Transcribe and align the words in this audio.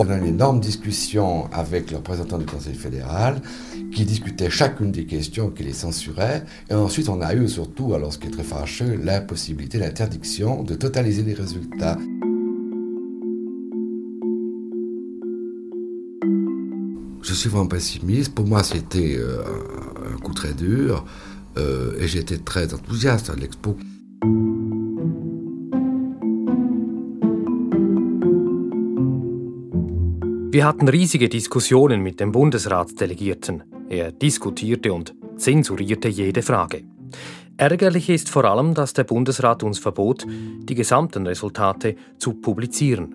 On 0.00 0.08
a 0.10 0.16
une 0.16 0.26
énorme 0.26 0.60
discussion 0.60 1.50
avec 1.52 1.90
le 1.90 1.96
représentant 1.96 2.38
du 2.38 2.46
Conseil 2.46 2.74
fédéral 2.74 3.42
qui 3.90 4.04
discutait 4.04 4.48
chacune 4.48 4.92
des 4.92 5.06
questions 5.06 5.50
qui 5.50 5.64
les 5.64 5.72
censuraient. 5.72 6.44
Et 6.70 6.74
ensuite, 6.74 7.08
on 7.08 7.20
a 7.20 7.34
eu 7.34 7.48
surtout, 7.48 7.94
alors 7.94 8.12
ce 8.12 8.18
qui 8.18 8.28
est 8.28 8.30
très 8.30 8.44
fâcheux, 8.44 8.94
l'impossibilité, 9.02 9.78
l'interdiction 9.78 10.62
de 10.62 10.76
totaliser 10.76 11.24
les 11.24 11.34
résultats. 11.34 11.96
Je 17.22 17.34
suis 17.34 17.48
vraiment 17.48 17.66
pessimiste. 17.66 18.32
Pour 18.36 18.46
moi, 18.46 18.62
c'était 18.62 19.16
euh, 19.18 19.42
un 20.14 20.18
coup 20.18 20.32
très 20.32 20.54
dur. 20.54 21.04
Euh, 21.56 21.98
et 21.98 22.06
j'étais 22.06 22.38
très 22.38 22.72
enthousiaste 22.72 23.30
à 23.30 23.34
l'expo. 23.34 23.76
Wir 30.58 30.66
hatten 30.66 30.88
riesige 30.88 31.28
Diskussionen 31.28 32.02
mit 32.02 32.18
dem 32.18 32.32
Bundesratsdelegierten. 32.32 33.62
Er 33.88 34.10
diskutierte 34.10 34.92
und 34.92 35.14
zensurierte 35.36 36.08
jede 36.08 36.42
Frage. 36.42 36.82
Ärgerlich 37.56 38.08
ist 38.10 38.28
vor 38.28 38.44
allem, 38.44 38.74
dass 38.74 38.92
der 38.92 39.04
Bundesrat 39.04 39.62
uns 39.62 39.78
verbot, 39.78 40.26
die 40.26 40.74
gesamten 40.74 41.28
Resultate 41.28 41.94
zu 42.18 42.34
publizieren. 42.34 43.14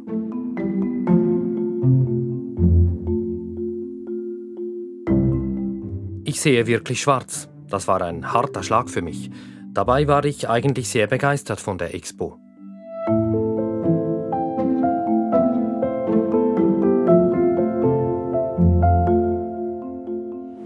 Ich 6.24 6.40
sehe 6.40 6.66
wirklich 6.66 7.02
schwarz. 7.02 7.50
Das 7.68 7.90
war 7.90 8.02
ein 8.04 8.32
harter 8.32 8.64
Schlag 8.64 8.90
für 8.90 9.02
mich. 9.02 9.30
Dabei 9.74 10.08
war 10.08 10.24
ich 10.24 10.48
eigentlich 10.48 10.88
sehr 10.88 11.08
begeistert 11.08 11.60
von 11.60 11.78
der 11.78 11.94
Expo. 11.94 12.40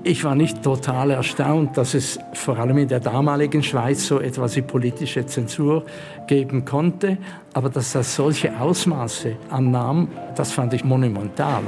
Ich 0.10 0.24
war 0.24 0.36
nicht 0.36 0.64
total 0.64 1.12
erstaunt, 1.12 1.76
dass 1.76 1.94
es 1.94 2.18
vor 2.32 2.58
allem 2.58 2.78
in 2.78 2.88
der 2.88 3.02
damaligen 3.02 3.62
Schweiz 3.62 4.08
so 4.08 4.22
etwas 4.22 4.56
wie 4.56 4.62
politische 4.62 5.26
Zensur 5.26 5.84
geben 6.28 6.64
konnte, 6.64 7.18
aber 7.54 7.68
dass 7.68 7.92
das 7.92 8.16
solche 8.16 8.58
Ausmaße 8.58 9.36
annahm, 9.50 10.08
das 10.34 10.54
fand 10.54 10.74
ich 10.74 10.86
monumental. 10.86 11.62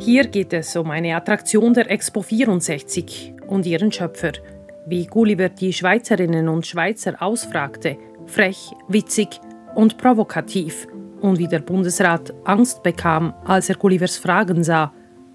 Hier 0.00 0.26
geht 0.26 0.52
es 0.52 0.76
um 0.76 0.90
eine 0.90 1.16
Attraktion 1.16 1.72
der 1.72 1.90
Expo 1.90 2.20
64 2.20 3.32
und 3.46 3.64
ihren 3.64 3.90
Schöpfer, 3.90 4.32
wie 4.84 5.06
Gulliver 5.06 5.48
die 5.48 5.72
Schweizerinnen 5.72 6.46
und 6.46 6.66
Schweizer 6.66 7.14
ausfragte, 7.22 7.96
frech, 8.26 8.70
witzig 8.86 9.40
und 9.74 9.96
provokativ– 9.96 10.86
und 11.20 11.38
wie 11.38 11.48
der 11.48 11.60
Bundesrat 11.60 12.32
Angst 12.44 12.82
bekam, 12.82 13.34
als 13.44 13.68
er 13.68 13.76
Gullivers 13.76 14.16
Fragen 14.16 14.64
sah, 14.64 14.92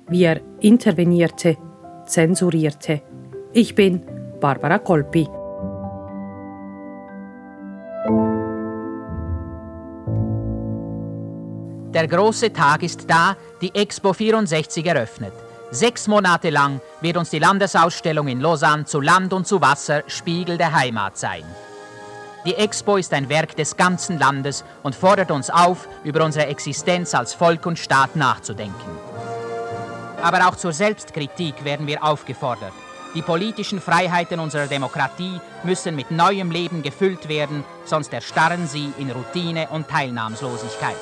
wie 0.07 0.23
er 0.23 0.41
intervenierte, 0.59 1.57
zensurierte. 2.05 3.01
Ich 3.53 3.75
bin 3.75 4.01
Barbara 4.39 4.79
Kolpi. 4.79 5.27
Der 11.93 12.07
große 12.07 12.51
Tag 12.51 12.81
ist 12.81 13.07
da, 13.07 13.37
die 13.61 13.73
Expo 13.75 14.13
64 14.13 14.85
eröffnet. 14.85 15.33
Sechs 15.69 16.07
Monate 16.07 16.49
lang 16.49 16.81
wird 17.01 17.17
uns 17.17 17.29
die 17.29 17.39
Landesausstellung 17.39 18.27
in 18.27 18.41
Lausanne 18.41 18.85
zu 18.85 18.99
Land 18.99 19.31
und 19.33 19.47
zu 19.47 19.61
Wasser 19.61 20.03
Spiegel 20.07 20.57
der 20.57 20.73
Heimat 20.73 21.17
sein. 21.17 21.43
Die 22.45 22.55
Expo 22.55 22.97
ist 22.97 23.13
ein 23.13 23.29
Werk 23.29 23.55
des 23.55 23.77
ganzen 23.77 24.19
Landes 24.19 24.65
und 24.83 24.95
fordert 24.95 25.31
uns 25.31 25.49
auf, 25.49 25.87
über 26.03 26.25
unsere 26.25 26.47
Existenz 26.47 27.15
als 27.15 27.33
Volk 27.33 27.65
und 27.65 27.79
Staat 27.79 28.17
nachzudenken. 28.17 28.91
Aber 30.21 30.47
auch 30.47 30.57
zur 30.57 30.73
Selbstkritik 30.73 31.63
werden 31.63 31.87
wir 31.87 32.03
aufgefordert. 32.03 32.73
Die 33.15 33.21
politischen 33.21 33.79
Freiheiten 33.79 34.41
unserer 34.41 34.67
Demokratie 34.67 35.39
müssen 35.63 35.95
mit 35.95 36.11
neuem 36.11 36.51
Leben 36.51 36.81
gefüllt 36.81 37.29
werden, 37.29 37.63
sonst 37.85 38.11
erstarren 38.11 38.67
sie 38.67 38.91
in 38.97 39.11
Routine 39.11 39.69
und 39.69 39.87
Teilnahmslosigkeit. 39.87 40.97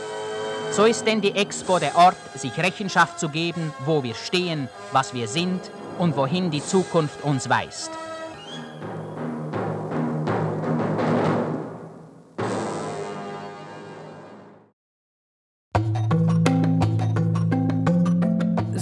So 0.72 0.86
ist 0.86 1.08
denn 1.08 1.22
die 1.22 1.36
Expo 1.36 1.80
der 1.80 1.96
Ort, 1.96 2.18
sich 2.36 2.56
Rechenschaft 2.58 3.20
zu 3.20 3.30
geben, 3.30 3.74
wo 3.86 4.04
wir 4.04 4.14
stehen, 4.14 4.70
was 4.92 5.14
wir 5.14 5.28
sind 5.28 5.72
und 5.98 6.16
wohin 6.16 6.52
die 6.52 6.64
Zukunft 6.64 7.24
uns 7.24 7.50
weist. 7.50 7.92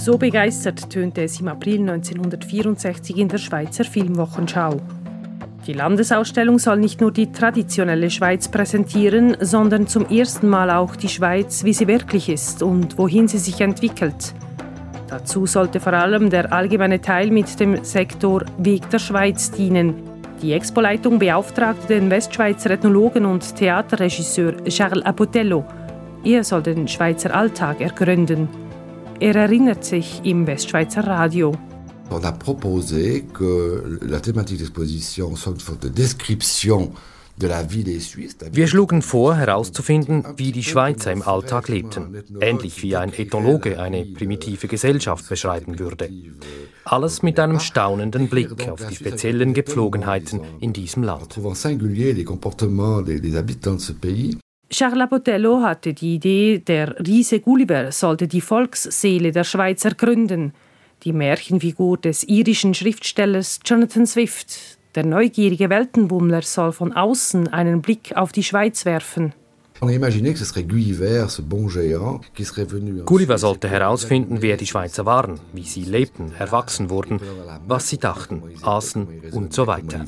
So 0.00 0.16
begeistert 0.16 0.88
tönte 0.88 1.24
es 1.24 1.38
im 1.42 1.48
April 1.48 1.80
1964 1.80 3.18
in 3.18 3.28
der 3.28 3.36
Schweizer 3.36 3.84
Filmwochenschau. 3.84 4.80
Die 5.66 5.74
Landesausstellung 5.74 6.58
soll 6.58 6.78
nicht 6.78 7.02
nur 7.02 7.12
die 7.12 7.30
traditionelle 7.30 8.08
Schweiz 8.08 8.48
präsentieren, 8.48 9.36
sondern 9.40 9.86
zum 9.86 10.06
ersten 10.06 10.48
Mal 10.48 10.70
auch 10.70 10.96
die 10.96 11.10
Schweiz, 11.10 11.64
wie 11.64 11.74
sie 11.74 11.86
wirklich 11.86 12.30
ist 12.30 12.62
und 12.62 12.96
wohin 12.96 13.28
sie 13.28 13.36
sich 13.36 13.60
entwickelt. 13.60 14.32
Dazu 15.06 15.44
sollte 15.44 15.80
vor 15.80 15.92
allem 15.92 16.30
der 16.30 16.50
allgemeine 16.50 17.02
Teil 17.02 17.30
mit 17.30 17.60
dem 17.60 17.84
Sektor 17.84 18.46
Weg 18.56 18.88
der 18.88 19.00
Schweiz 19.00 19.50
dienen. 19.50 19.96
Die 20.40 20.54
Expoleitung 20.54 21.18
beauftragte 21.18 21.88
den 21.88 22.08
Westschweizer 22.08 22.70
Ethnologen 22.70 23.26
und 23.26 23.54
Theaterregisseur 23.54 24.64
Charles 24.64 25.04
Apotello. 25.04 25.62
Er 26.24 26.42
soll 26.42 26.62
den 26.62 26.88
Schweizer 26.88 27.34
Alltag 27.34 27.82
ergründen. 27.82 28.48
Er 29.20 29.36
erinnert 29.36 29.84
sich 29.84 30.22
im 30.24 30.46
Westschweizer 30.46 31.06
Radio. 31.06 31.54
On 32.10 32.24
a 32.24 32.32
proposé 32.32 33.24
que 33.32 33.98
la 34.02 34.18
thématique 34.18 34.58
d'exposition 34.58 35.36
soit 35.36 35.52
une 35.52 35.60
sorte 35.60 35.82
de 35.82 35.88
description 35.88 36.90
wir 38.52 38.66
schlugen 38.66 39.00
vor, 39.02 39.34
herauszufinden, 39.36 40.24
wie 40.36 40.52
die 40.52 40.62
Schweizer 40.62 41.10
im 41.10 41.22
Alltag 41.22 41.68
lebten, 41.68 42.22
ähnlich 42.40 42.82
wie 42.82 42.96
ein 42.96 43.12
Ethnologe 43.14 43.80
eine 43.80 44.04
primitive 44.04 44.68
Gesellschaft 44.68 45.26
beschreiben 45.28 45.78
würde. 45.78 46.10
Alles 46.84 47.22
mit 47.22 47.38
einem 47.38 47.60
staunenden 47.60 48.28
Blick 48.28 48.68
auf 48.68 48.86
die 48.86 48.94
speziellen 48.94 49.54
Gepflogenheiten 49.54 50.40
in 50.60 50.72
diesem 50.72 51.02
Land. 51.02 51.38
Charles 54.72 55.08
Botello 55.08 55.62
hatte 55.62 55.92
die 55.92 56.14
Idee, 56.14 56.58
der 56.58 56.94
Riese 57.00 57.40
Gulliver 57.40 57.90
sollte 57.90 58.28
die 58.28 58.40
Volksseele 58.40 59.32
der 59.32 59.42
Schweizer 59.42 59.90
gründen, 59.90 60.52
die 61.02 61.12
Märchenfigur 61.12 61.98
des 61.98 62.22
irischen 62.22 62.74
Schriftstellers 62.74 63.58
Jonathan 63.64 64.06
Swift. 64.06 64.78
Der 64.94 65.04
neugierige 65.04 65.70
Weltenbummler 65.70 66.42
soll 66.42 66.70
von 66.70 66.92
außen 66.92 67.48
einen 67.48 67.82
Blick 67.82 68.16
auf 68.16 68.30
die 68.30 68.44
Schweiz 68.44 68.84
werfen. 68.84 69.32
Gulliver 73.06 73.38
sollte 73.38 73.68
herausfinden, 73.68 74.40
wer 74.40 74.56
die 74.56 74.66
Schweizer 74.66 75.04
waren, 75.04 75.40
wie 75.52 75.64
sie 75.64 75.84
lebten, 75.84 76.32
erwachsen 76.38 76.90
wurden, 76.90 77.18
was 77.66 77.88
sie 77.88 77.98
dachten, 77.98 78.42
aßen 78.62 79.08
und 79.32 79.52
so 79.52 79.66
weiter. 79.66 80.04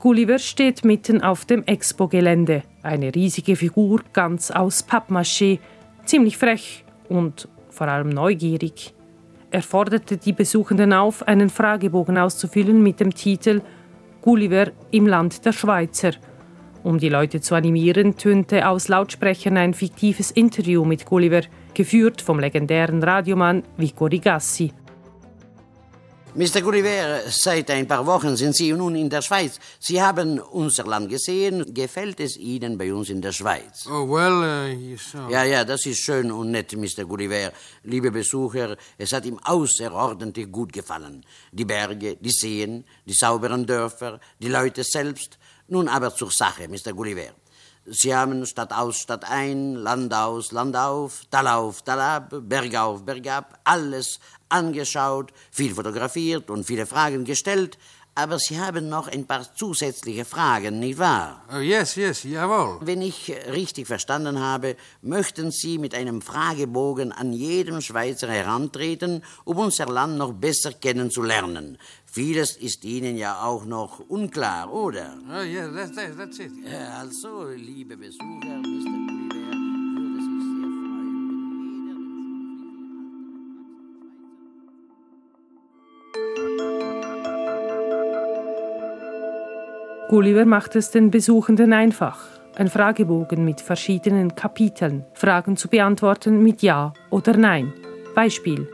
Gulliver 0.00 0.38
steht 0.38 0.82
mitten 0.82 1.20
auf 1.22 1.44
dem 1.44 1.62
Expo-Gelände. 1.64 2.62
Eine 2.82 3.14
riesige 3.14 3.54
Figur, 3.54 4.00
ganz 4.14 4.50
aus 4.50 4.82
Pappmaché, 4.82 5.58
ziemlich 6.06 6.38
frech 6.38 6.86
und 7.10 7.48
vor 7.68 7.86
allem 7.86 8.08
neugierig. 8.08 8.94
Er 9.50 9.60
forderte 9.60 10.16
die 10.16 10.32
Besuchenden 10.32 10.94
auf, 10.94 11.28
einen 11.28 11.50
Fragebogen 11.50 12.16
auszufüllen 12.16 12.82
mit 12.82 12.98
dem 12.98 13.12
Titel 13.12 13.60
Gulliver 14.22 14.70
im 14.90 15.06
Land 15.06 15.44
der 15.44 15.52
Schweizer. 15.52 16.12
Um 16.82 16.96
die 16.96 17.10
Leute 17.10 17.42
zu 17.42 17.54
animieren, 17.54 18.16
tönte 18.16 18.68
aus 18.68 18.88
Lautsprechern 18.88 19.58
ein 19.58 19.74
fiktives 19.74 20.30
Interview 20.30 20.82
mit 20.86 21.04
Gulliver, 21.04 21.42
geführt 21.74 22.22
vom 22.22 22.40
legendären 22.40 23.02
Radiomann 23.02 23.64
Vico 23.76 24.06
Rigassi. 24.06 24.72
Mr. 26.32 26.62
Gulliver, 26.62 27.22
seit 27.28 27.70
ein 27.72 27.88
paar 27.88 28.06
Wochen 28.06 28.36
sind 28.36 28.54
Sie 28.54 28.72
nun 28.72 28.94
in 28.94 29.10
der 29.10 29.20
Schweiz. 29.20 29.58
Sie 29.80 30.00
haben 30.00 30.38
unser 30.38 30.84
Land 30.84 31.08
gesehen. 31.08 31.74
Gefällt 31.74 32.20
es 32.20 32.36
Ihnen 32.36 32.78
bei 32.78 32.94
uns 32.94 33.08
in 33.10 33.20
der 33.20 33.32
Schweiz? 33.32 33.84
Oh, 33.88 34.08
well, 34.08 34.70
uh, 34.70 35.18
uh... 35.18 35.30
Ja, 35.30 35.42
ja, 35.42 35.64
das 35.64 35.86
ist 35.86 35.98
schön 35.98 36.30
und 36.30 36.52
nett, 36.52 36.72
Mr. 36.72 37.04
Gulliver. 37.04 37.50
Liebe 37.82 38.12
Besucher, 38.12 38.76
es 38.96 39.12
hat 39.12 39.26
ihm 39.26 39.40
außerordentlich 39.42 40.52
gut 40.52 40.72
gefallen. 40.72 41.24
Die 41.50 41.64
Berge, 41.64 42.16
die 42.16 42.30
Seen, 42.30 42.84
die 43.04 43.12
sauberen 43.12 43.66
Dörfer, 43.66 44.20
die 44.38 44.48
Leute 44.48 44.84
selbst. 44.84 45.36
Nun 45.66 45.88
aber 45.88 46.14
zur 46.14 46.30
Sache, 46.30 46.68
Mr. 46.68 46.92
Gulliver. 46.92 47.34
Sie 47.86 48.14
haben 48.14 48.46
Stadt 48.46 48.72
aus, 48.72 48.98
Stadt 48.98 49.24
ein, 49.24 49.74
Land 49.74 50.14
aus, 50.14 50.52
Land 50.52 50.76
auf, 50.76 51.24
Tal 51.30 51.48
auf, 51.48 51.82
Tal 51.82 51.98
ab, 51.98 52.32
Berg 52.42 52.74
auf, 52.76 53.04
Berg 53.04 53.26
ab, 53.26 53.58
alles 53.64 54.20
angeschaut, 54.50 55.32
viel 55.50 55.74
fotografiert 55.74 56.50
und 56.50 56.64
viele 56.64 56.86
Fragen 56.86 57.24
gestellt, 57.24 57.78
Aber 58.14 58.38
Sie 58.38 58.58
haben 58.58 58.88
noch 58.88 59.08
ein 59.08 59.24
paar 59.24 59.54
zusätzliche 59.54 60.24
Fragen, 60.24 60.80
nicht 60.80 60.98
wahr? 60.98 61.44
Oh, 61.54 61.58
yes, 61.58 61.94
yes, 61.94 62.24
jawohl. 62.24 62.78
Wenn 62.82 63.02
ich 63.02 63.32
richtig 63.52 63.86
verstanden 63.86 64.40
habe, 64.40 64.76
möchten 65.00 65.50
Sie 65.52 65.78
mit 65.78 65.94
einem 65.94 66.20
Fragebogen 66.20 67.12
an 67.12 67.32
jedem 67.32 67.80
Schweizer 67.80 68.28
herantreten, 68.28 69.22
um 69.44 69.58
unser 69.58 69.86
Land 69.86 70.18
noch 70.18 70.32
besser 70.32 70.72
kennenzulernen. 70.72 71.78
Vieles 72.04 72.56
ist 72.56 72.84
Ihnen 72.84 73.16
ja 73.16 73.42
auch 73.42 73.64
noch 73.64 74.00
unklar, 74.00 74.72
oder? 74.72 75.16
Oh, 75.28 75.42
yeah, 75.42 75.68
that's, 75.68 75.94
that's 75.94 76.38
it. 76.40 76.50
Also, 76.98 77.48
liebe 77.54 77.96
Besucher, 77.96 78.58
Mr. 78.58 79.30
Gulliver 79.30 79.59
Gulliver 90.10 90.44
macht 90.44 90.74
es 90.74 90.90
den 90.90 91.12
Besuchenden 91.12 91.72
einfach. 91.72 92.18
Ein 92.56 92.66
Fragebogen 92.66 93.44
mit 93.44 93.60
verschiedenen 93.60 94.34
Kapiteln, 94.34 95.06
Fragen 95.14 95.56
zu 95.56 95.68
beantworten 95.68 96.42
mit 96.42 96.62
Ja 96.62 96.94
oder 97.10 97.36
Nein. 97.36 97.72
Beispiel. 98.16 98.68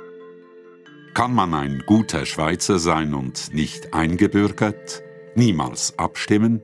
Kann 1.12 1.34
man 1.34 1.52
ein 1.52 1.82
guter 1.84 2.24
Schweizer 2.24 2.78
sein 2.78 3.12
und 3.12 3.52
nicht 3.52 3.92
eingebürgert? 3.92 5.02
Niemals 5.34 5.98
abstimmen? 5.98 6.62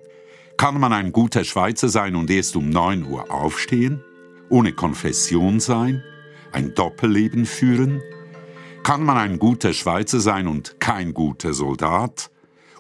Kann 0.57 0.81
man 0.81 0.95
ein 0.95 1.13
guter 1.13 1.45
Schweizer 1.45 1.91
sein 1.91 2.17
und 2.17 2.31
erst 2.31 2.57
um 2.57 2.71
9 2.71 3.05
Uhr 3.05 3.31
aufstehen? 3.31 4.03
Ohne 4.49 4.73
Konfession 4.73 5.61
sein? 5.61 6.03
Ein 6.51 6.75
Doppelleben 6.75 7.45
führen? 7.45 8.01
Kann 8.85 9.05
man 9.05 9.19
ein 9.19 9.39
guter 9.39 9.75
Schweizer 9.75 10.21
sein 10.21 10.47
und 10.49 10.81
kein 10.81 11.13
guter 11.13 11.53
Soldat? 11.53 12.32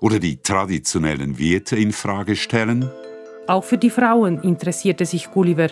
Oder 0.02 0.18
die 0.18 0.42
traditionellen 0.42 1.38
Werte 1.38 1.76
in 1.76 1.92
Frage 1.92 2.34
stellen? 2.34 2.90
Auch 3.46 3.62
für 3.62 3.78
die 3.78 3.88
Frauen 3.88 4.42
interessierte 4.42 5.06
sich 5.06 5.30
Gulliver, 5.30 5.68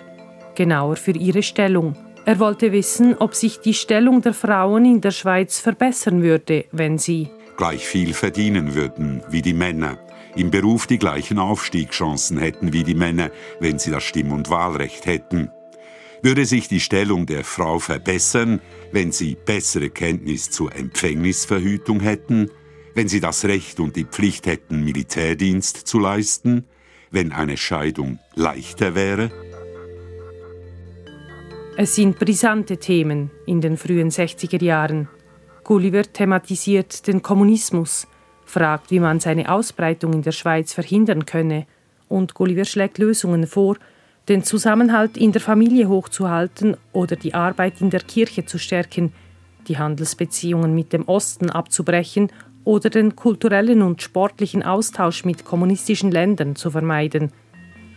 genauer 0.54 0.94
für 0.94 1.10
ihre 1.10 1.42
Stellung. 1.42 1.96
Er 2.26 2.38
wollte 2.38 2.70
wissen, 2.70 3.16
ob 3.18 3.34
sich 3.34 3.58
die 3.58 3.74
Stellung 3.74 4.22
der 4.22 4.32
Frauen 4.32 4.84
in 4.84 5.00
der 5.00 5.10
Schweiz 5.10 5.58
verbessern 5.58 6.22
würde, 6.22 6.64
wenn 6.70 6.96
sie 6.96 7.28
gleich 7.56 7.84
viel 7.84 8.14
verdienen 8.14 8.76
würden 8.76 9.20
wie 9.30 9.42
die 9.42 9.52
Männer, 9.52 9.98
im 10.36 10.52
Beruf 10.52 10.86
die 10.86 10.98
gleichen 10.98 11.40
Aufstiegschancen 11.40 12.38
hätten 12.38 12.72
wie 12.72 12.84
die 12.84 12.94
Männer, 12.94 13.32
wenn 13.58 13.80
sie 13.80 13.90
das 13.90 14.04
Stimm- 14.04 14.32
und 14.32 14.48
Wahlrecht 14.48 15.06
hätten. 15.06 15.50
Würde 16.22 16.46
sich 16.46 16.68
die 16.68 16.80
Stellung 16.80 17.26
der 17.26 17.42
Frau 17.42 17.80
verbessern, 17.80 18.60
wenn 18.92 19.10
sie 19.10 19.36
bessere 19.44 19.90
Kenntnis 19.90 20.50
zur 20.50 20.72
Empfängnisverhütung 20.72 21.98
hätten, 21.98 22.48
wenn 22.94 23.08
sie 23.08 23.20
das 23.20 23.44
Recht 23.44 23.80
und 23.80 23.96
die 23.96 24.04
Pflicht 24.04 24.46
hätten, 24.46 24.84
Militärdienst 24.84 25.76
zu 25.76 25.98
leisten, 25.98 26.64
wenn 27.10 27.32
eine 27.32 27.56
Scheidung 27.56 28.18
leichter 28.34 28.94
wäre? 28.94 29.30
Es 31.76 31.94
sind 31.94 32.18
brisante 32.18 32.76
Themen 32.76 33.30
in 33.46 33.60
den 33.60 33.76
frühen 33.76 34.10
60er 34.10 34.62
Jahren. 34.62 35.08
Gulliver 35.64 36.02
thematisiert 36.02 37.06
den 37.06 37.22
Kommunismus, 37.22 38.06
fragt, 38.44 38.90
wie 38.90 39.00
man 39.00 39.20
seine 39.20 39.50
Ausbreitung 39.50 40.12
in 40.12 40.22
der 40.22 40.32
Schweiz 40.32 40.72
verhindern 40.72 41.26
könne, 41.26 41.66
und 42.08 42.34
Gulliver 42.34 42.64
schlägt 42.64 42.98
Lösungen 42.98 43.46
vor, 43.46 43.76
den 44.28 44.42
Zusammenhalt 44.42 45.16
in 45.16 45.32
der 45.32 45.40
Familie 45.40 45.88
hochzuhalten 45.88 46.76
oder 46.92 47.16
die 47.16 47.34
Arbeit 47.34 47.80
in 47.80 47.90
der 47.90 48.00
Kirche 48.00 48.44
zu 48.44 48.58
stärken, 48.58 49.12
die 49.68 49.78
Handelsbeziehungen 49.78 50.74
mit 50.74 50.92
dem 50.92 51.08
Osten 51.08 51.50
abzubrechen 51.50 52.30
oder 52.64 52.90
den 52.90 53.16
kulturellen 53.16 53.82
und 53.82 54.02
sportlichen 54.02 54.62
Austausch 54.62 55.24
mit 55.24 55.44
kommunistischen 55.44 56.10
Ländern 56.10 56.56
zu 56.56 56.70
vermeiden. 56.70 57.30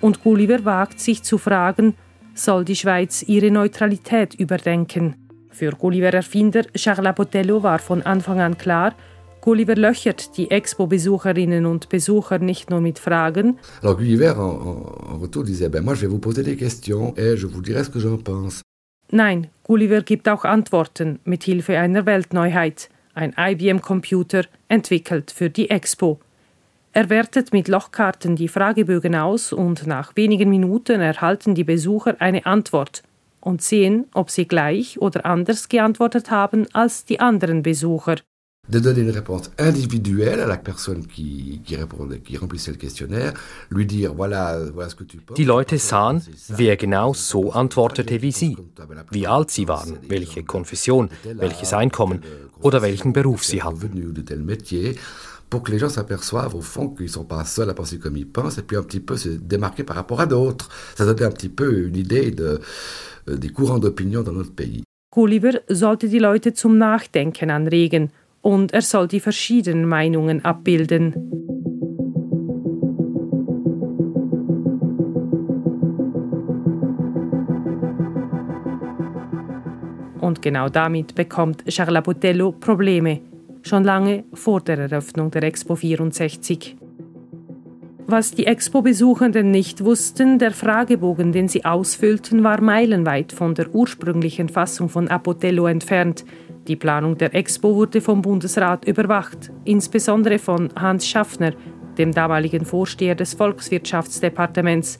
Und 0.02 0.24
Gulliver 0.24 0.66
wagt 0.66 1.00
sich 1.00 1.24
zu 1.24 1.38
fragen, 1.38 1.96
soll 2.34 2.66
die 2.66 2.76
Schweiz 2.76 3.24
ihre 3.24 3.52
Neutralität 3.52 4.34
überdenken? 4.34 5.16
Für 5.50 5.72
Gulliver-Erfinder 5.72 6.64
Charles 6.74 7.16
Botello 7.16 7.62
war 7.62 7.80
von 7.80 8.02
Anfang 8.02 8.40
an 8.40 8.58
klar, 8.58 8.96
Gulliver 9.44 9.76
löchert 9.76 10.38
die 10.38 10.50
Expo-Besucherinnen 10.50 11.66
und 11.66 11.90
Besucher 11.90 12.40
nicht 12.40 12.70
nur 12.70 12.80
mit 12.80 12.98
Fragen. 12.98 13.60
Alors 13.82 13.98
Gulliver 13.98 14.40
en, 14.40 15.16
en 15.16 15.18
retour 15.20 15.44
disait 15.44 15.70
ben 15.70 15.84
moi 15.84 15.96
je 15.96 16.02
vais 16.02 16.12
vous 16.12 16.22
poser 16.22 16.44
des 16.44 16.56
questions 16.56 17.14
et 17.18 17.36
je 17.36 17.46
vous 17.46 17.62
dirai 17.62 17.84
ce 17.84 17.90
que 17.90 18.00
j'en 18.00 18.18
pense. 18.18 18.62
Nein, 19.12 19.48
Gulliver 19.64 20.02
gibt 20.02 20.30
auch 20.30 20.46
Antworten 20.46 21.20
mit 21.26 21.44
Hilfe 21.44 21.78
einer 21.78 22.06
Weltneuheit, 22.06 22.90
ein 23.14 23.34
IBM-Computer, 23.38 24.46
entwickelt 24.68 25.32
für 25.32 25.50
die 25.50 25.70
Expo. 25.70 26.20
Er 26.92 27.10
wertet 27.10 27.54
mit 27.54 27.68
Lochkarten 27.68 28.36
die 28.36 28.48
Fragebögen 28.48 29.16
aus 29.16 29.52
und 29.52 29.88
nach 29.88 30.16
wenigen 30.16 30.50
Minuten 30.50 31.02
erhalten 31.02 31.56
die 31.56 31.64
Besucher 31.64 32.16
eine 32.20 32.46
Antwort 32.46 33.04
und 33.42 33.62
sehen, 33.62 34.06
ob 34.14 34.30
sie 34.30 34.48
gleich 34.48 35.02
oder 35.02 35.26
anders 35.26 35.70
geantwortet 35.70 36.32
haben 36.32 36.68
als 36.74 37.06
die 37.06 37.20
anderen 37.20 37.64
Besucher. 37.64 38.18
De 38.70 38.80
donner 38.80 39.02
une 39.02 39.10
réponse 39.10 39.52
individuelle 39.60 40.40
à 40.40 40.48
la 40.48 40.56
personne 40.58 41.06
qui, 41.06 41.62
qui, 41.66 41.76
répondait, 41.76 42.20
qui 42.20 42.38
remplissait 42.38 42.72
le 42.72 42.78
questionnaire, 42.78 43.34
lui 43.70 43.86
dire 43.86 44.14
voilà, 44.14 44.58
voilà 44.74 44.90
ce 44.90 44.96
que 44.96 45.04
tu 45.04 45.18
penses. 45.18 45.36
Die 45.36 45.44
Leute 45.44 45.78
sahen, 45.78 46.22
wer 46.50 46.78
genau 46.78 47.14
so 47.14 47.52
antwortete 47.52 48.22
wie 48.22 48.32
sie, 48.32 48.56
wie 49.12 49.28
alt 49.28 49.52
sie 49.52 49.68
waren, 49.68 49.98
welche 50.08 50.44
Konfession, 50.44 51.10
welches 51.26 51.74
Einkommen 51.74 52.22
oder 52.62 52.82
welchen 52.82 53.12
Beruf 53.12 53.44
sie 53.44 53.62
hatten. 53.62 53.90
pour 55.50 55.62
que 55.62 55.72
les 55.72 55.78
gens 55.78 55.90
s'aperçoivent 55.90 56.56
au 56.56 56.62
fond 56.62 56.90
qu'ils 56.90 57.06
ne 57.06 57.12
sont 57.12 57.26
pas 57.26 57.46
seuls 57.46 57.70
à 57.70 57.76
penser 57.76 58.00
comme 58.00 58.18
ils 58.18 58.28
pensent 58.28 58.58
et 58.58 58.64
puis 58.64 58.76
un 58.76 58.82
petit 58.82 59.02
peu 59.02 59.18
se 59.18 59.30
démarquer 59.30 59.84
par 59.84 59.96
rapport 59.96 60.20
à 60.20 60.26
d'autres. 60.26 60.70
Ça 60.96 61.06
donnait 61.06 61.26
un 61.26 61.32
petit 61.32 61.50
peu 61.50 61.86
une 61.86 61.96
idée 61.96 62.32
de, 62.32 62.60
des 63.28 63.50
courants 63.50 63.78
d'opinion 63.78 64.24
dans 64.24 64.32
notre 64.32 64.52
pays. 64.52 64.84
Gulliver 65.14 65.62
sollte 65.70 66.08
die 66.08 66.18
Leute 66.18 66.54
zum 66.56 66.80
Nachdenken 66.80 67.52
anregen 67.52 68.10
und 68.44 68.74
er 68.74 68.82
soll 68.82 69.08
die 69.08 69.22
verschiedenen 69.22 69.88
Meinungen 69.88 70.44
abbilden. 70.46 71.14
Und 80.20 80.42
genau 80.42 80.70
damit 80.70 81.16
bekommt 81.16 81.66
Charles 81.66 82.04
Botello 82.04 82.52
Probleme, 82.52 83.22
schon 83.62 83.84
lange 83.84 84.26
vor 84.34 84.62
der 84.62 84.78
Eröffnung 84.78 85.32
der 85.32 85.44
Expo 85.44 85.76
64. 85.76 86.78
Was 88.06 88.32
die 88.32 88.46
Expo-Besuchenden 88.46 89.52
nicht 89.52 89.84
wussten, 89.86 90.38
der 90.38 90.52
Fragebogen, 90.52 91.32
den 91.32 91.48
sie 91.48 91.64
ausfüllten, 91.64 92.44
war 92.44 92.62
meilenweit 92.62 93.32
von 93.32 93.56
der 93.56 93.74
ursprünglichen 93.74 94.50
Fassung 94.50 94.90
von 94.90 95.08
Apotello 95.08 95.68
entfernt. 95.68 96.26
Die 96.68 96.78
Planung 96.78 97.18
der 97.18 97.36
Expo 97.36 97.76
wurde 97.76 98.00
vom 98.00 98.22
Bundesrat 98.22 98.86
überwacht, 98.86 99.52
insbesondere 99.66 100.40
von 100.40 100.70
Hans 100.76 101.06
Schaffner, 101.06 101.52
dem 101.98 102.14
damaligen 102.14 102.66
Vorsteher 102.66 103.16
des 103.16 103.34
Volkswirtschaftsdepartements. 103.34 104.98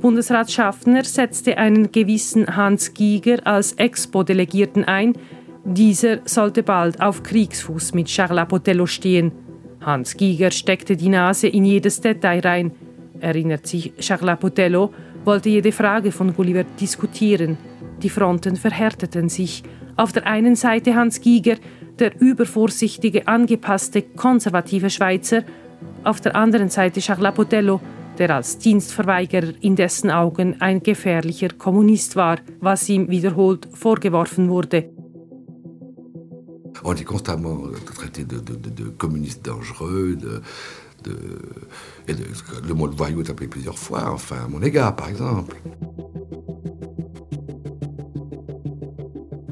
Bundesrat 0.00 0.50
Schaffner 0.50 1.04
setzte 1.04 1.58
einen 1.58 1.92
gewissen 1.92 2.56
Hans 2.56 2.94
Giger 2.94 3.46
als 3.46 3.74
Expo-Delegierten 3.74 4.84
ein. 4.84 5.12
Dieser 5.64 6.20
sollte 6.24 6.62
bald 6.62 7.00
auf 7.00 7.22
Kriegsfuß 7.22 7.92
mit 7.92 8.06
Charles 8.06 8.38
Apotello 8.38 8.86
stehen. 8.86 9.32
Hans 9.80 10.16
Giger 10.16 10.50
steckte 10.50 10.96
die 10.96 11.10
Nase 11.10 11.46
in 11.46 11.64
jedes 11.64 12.00
Detail 12.00 12.40
rein. 12.40 12.72
Erinnert 13.20 13.66
sich 13.66 13.92
Charles 13.98 14.38
Potello, 14.40 14.92
wollte 15.24 15.50
jede 15.50 15.72
Frage 15.72 16.10
von 16.10 16.34
Gulliver 16.34 16.64
diskutieren. 16.64 17.58
Die 18.02 18.08
Fronten 18.08 18.56
verhärteten 18.56 19.28
sich. 19.28 19.62
Auf 19.96 20.12
der 20.12 20.26
einen 20.26 20.56
Seite 20.56 20.94
Hans 20.94 21.20
Giger, 21.20 21.56
der 21.98 22.20
übervorsichtige, 22.20 23.28
angepasste, 23.28 24.02
konservative 24.02 24.90
Schweizer, 24.90 25.42
auf 26.04 26.20
der 26.20 26.34
anderen 26.34 26.70
Seite 26.70 27.00
Charles 27.00 27.34
Potello, 27.34 27.80
der 28.18 28.34
als 28.34 28.58
Dienstverweigerer 28.58 29.54
in 29.60 29.76
dessen 29.76 30.10
Augen 30.10 30.60
ein 30.60 30.82
gefährlicher 30.82 31.48
Kommunist 31.50 32.16
war, 32.16 32.38
was 32.60 32.88
ihm 32.88 33.08
wiederholt 33.08 33.68
vorgeworfen 33.72 34.48
wurde. 34.48 34.90
On 36.84 36.94
est 36.94 37.04
constamment 37.04 37.70
traité 37.94 38.24
de, 38.24 38.40
de, 38.40 38.56
de, 38.56 38.70
de 38.70 38.90
communiste 38.98 39.44
dangereux, 39.44 40.16
de, 40.16 40.42
et 42.08 42.14
le 42.66 42.74
mot 42.74 42.88
de 42.88 42.94
voyou 42.94 43.20
est 43.20 43.30
appelé 43.30 43.48
plusieurs 43.48 43.78
fois, 43.78 44.10
enfin 44.12 44.36
à 44.44 44.48
mon 44.48 44.62
égard 44.62 44.96
par 44.96 45.08
exemple. 45.08 45.56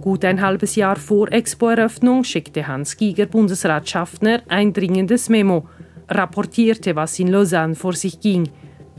Gut 0.00 0.24
ein 0.24 0.40
halbes 0.40 0.76
Jahr 0.76 0.96
vor 0.96 1.30
Expo-Eröffnung 1.30 2.24
schickte 2.24 2.66
Hans 2.66 2.96
Giger 2.96 3.26
Bundesrat 3.26 3.88
Schaffner 3.88 4.40
ein 4.48 4.72
dringendes 4.72 5.28
Memo, 5.28 5.68
rapportierte, 6.08 6.96
was 6.96 7.18
in 7.18 7.28
Lausanne 7.28 7.74
vor 7.74 7.92
sich 7.92 8.18
ging. 8.18 8.48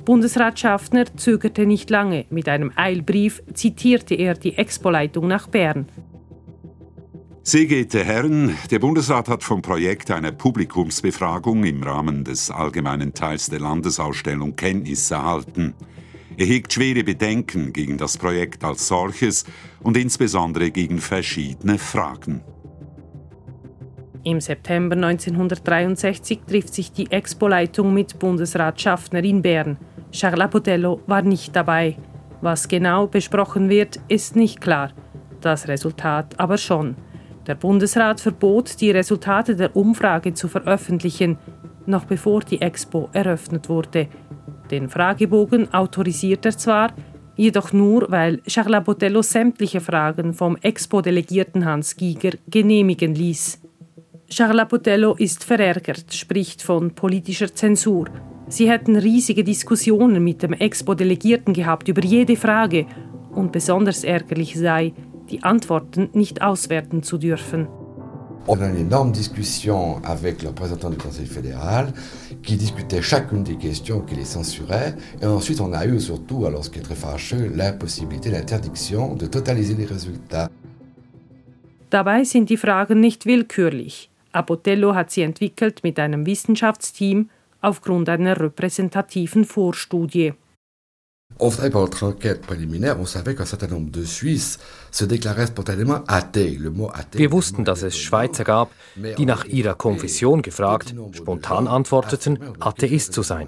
Bundesrat 0.05 0.59
Schaffner 0.59 1.05
zögerte 1.15 1.65
nicht 1.65 1.89
lange. 1.89 2.25
Mit 2.29 2.47
einem 2.47 2.71
Eilbrief 2.75 3.41
zitierte 3.53 4.13
er 4.13 4.35
die 4.35 4.57
Expo-Leitung 4.57 5.27
nach 5.27 5.47
Bern. 5.47 5.87
Sehr 7.43 7.65
geehrte 7.65 8.03
Herren, 8.03 8.55
der 8.69 8.77
Bundesrat 8.77 9.27
hat 9.27 9.43
vom 9.43 9.63
Projekt 9.63 10.11
einer 10.11 10.31
Publikumsbefragung 10.31 11.63
im 11.63 11.81
Rahmen 11.81 12.23
des 12.23 12.51
allgemeinen 12.51 13.15
Teils 13.15 13.49
der 13.49 13.59
Landesausstellung 13.59 14.55
Kenntnis 14.55 15.09
erhalten. 15.09 15.73
Er 16.41 16.47
hegt 16.47 16.73
schwere 16.73 17.03
Bedenken 17.03 17.71
gegen 17.71 17.99
das 17.99 18.17
Projekt 18.17 18.63
als 18.63 18.87
solches 18.87 19.45
und 19.79 19.95
insbesondere 19.95 20.71
gegen 20.71 20.97
verschiedene 20.97 21.77
Fragen. 21.77 22.41
Im 24.23 24.41
September 24.41 24.95
1963 24.95 26.39
trifft 26.47 26.73
sich 26.73 26.91
die 26.91 27.11
Expo-Leitung 27.11 27.93
mit 27.93 28.17
Bundesrat 28.17 28.81
Schaffner 28.81 29.23
in 29.23 29.43
Bern. 29.43 29.77
Charles 30.11 30.39
Lapotello 30.39 31.01
war 31.05 31.21
nicht 31.21 31.55
dabei. 31.55 31.97
Was 32.41 32.67
genau 32.67 33.05
besprochen 33.05 33.69
wird, 33.69 33.99
ist 34.07 34.35
nicht 34.35 34.61
klar. 34.61 34.93
Das 35.41 35.67
Resultat 35.67 36.39
aber 36.39 36.57
schon. 36.57 36.95
Der 37.45 37.53
Bundesrat 37.53 38.19
verbot, 38.19 38.81
die 38.81 38.89
Resultate 38.89 39.55
der 39.55 39.75
Umfrage 39.75 40.33
zu 40.33 40.47
veröffentlichen, 40.47 41.37
noch 41.85 42.05
bevor 42.05 42.39
die 42.39 42.61
Expo 42.61 43.09
eröffnet 43.13 43.69
wurde. 43.69 44.07
Den 44.71 44.87
Fragebogen 44.87 45.73
autorisiert 45.73 46.45
er 46.45 46.57
zwar, 46.57 46.93
jedoch 47.35 47.73
nur, 47.73 48.09
weil 48.09 48.41
Charles 48.43 48.85
Botello 48.85 49.21
sämtliche 49.21 49.81
Fragen 49.81 50.33
vom 50.33 50.55
Expo-Delegierten 50.55 51.65
Hans 51.65 51.97
Giger 51.97 52.31
genehmigen 52.49 53.13
ließ. 53.13 53.59
Charles 54.29 54.67
Botello 54.69 55.13
ist 55.15 55.43
verärgert, 55.43 56.13
spricht 56.13 56.61
von 56.61 56.95
politischer 56.95 57.53
Zensur. 57.53 58.07
Sie 58.47 58.69
hätten 58.69 58.95
riesige 58.95 59.43
Diskussionen 59.43 60.23
mit 60.23 60.41
dem 60.41 60.53
Expo-Delegierten 60.53 61.53
gehabt 61.53 61.89
über 61.89 62.01
jede 62.01 62.37
Frage 62.37 62.85
und 63.31 63.51
besonders 63.51 64.05
ärgerlich 64.05 64.57
sei, 64.57 64.93
die 65.29 65.43
Antworten 65.43 66.09
nicht 66.13 66.41
auswerten 66.41 67.03
zu 67.03 67.17
dürfen. 67.17 67.67
On 68.47 68.59
a 68.59 68.67
une 68.67 68.77
énorme 68.77 69.11
discussion 69.11 70.01
avec 70.03 70.41
le 70.41 70.49
représentant 70.49 70.89
du 70.89 70.97
Conseil 70.97 71.27
fédéral 71.27 71.93
qui 72.41 72.55
discutait 72.55 73.01
chacune 73.01 73.43
des 73.43 73.55
questions 73.55 74.01
qui 74.01 74.15
les 74.15 74.25
censuraient. 74.25 74.95
Et 75.21 75.25
ensuite, 75.25 75.61
on 75.61 75.73
a 75.73 75.85
eu 75.85 75.99
surtout, 75.99 76.45
alors 76.47 76.65
ce 76.65 76.71
qui 76.71 76.79
est 76.79 76.81
très 76.81 76.95
fâcheux, 76.95 77.51
l'impossibilité, 77.55 78.31
l'interdiction 78.31 79.13
de 79.13 79.27
totaliser 79.27 79.75
les 79.75 79.85
résultats. 79.85 80.49
Dabei 81.91 82.23
sind 82.23 82.49
die 82.49 82.57
Fragen 82.57 83.01
nicht 83.01 83.25
willkürlich. 83.25 84.09
Apotello 84.31 84.95
hat 84.95 85.11
sie 85.11 85.23
entwickelt 85.23 85.83
mit 85.83 85.99
einem 85.99 86.25
Wissenschaftsteam 86.25 87.29
aufgrund 87.61 88.07
einer 88.07 88.39
repräsentativen 88.39 89.43
Vorstudie. 89.43 90.33
On 91.39 91.49
savait 91.49 91.71
par 91.71 91.81
notre 91.81 92.05
enquête 92.05 92.41
préliminaire, 92.41 92.99
on 92.99 93.05
savait 93.05 93.33
qu'un 93.33 93.45
certain 93.45 93.67
nombre 93.67 93.89
de 93.89 94.03
Suisses 94.03 94.59
se 94.91 95.05
déclaraient 95.05 95.47
spontanément 95.47 96.03
athées. 96.07 96.55
Le 96.59 96.69
mot 96.69 96.89
athée, 96.93 97.17
Wir 97.17 97.31
wussten, 97.31 97.63
dass 97.63 97.81
es 97.81 97.97
Schweizer 97.97 98.43
gab, 98.43 98.69
die 98.95 99.25
nach 99.25 99.45
ihrer 99.45 99.73
Konfession 99.73 100.41
gefragt, 100.43 100.93
spontan 101.13 101.67
antworteten, 101.67 102.37
Atheist 102.59 103.13
zu 103.13 103.23
sein. 103.23 103.47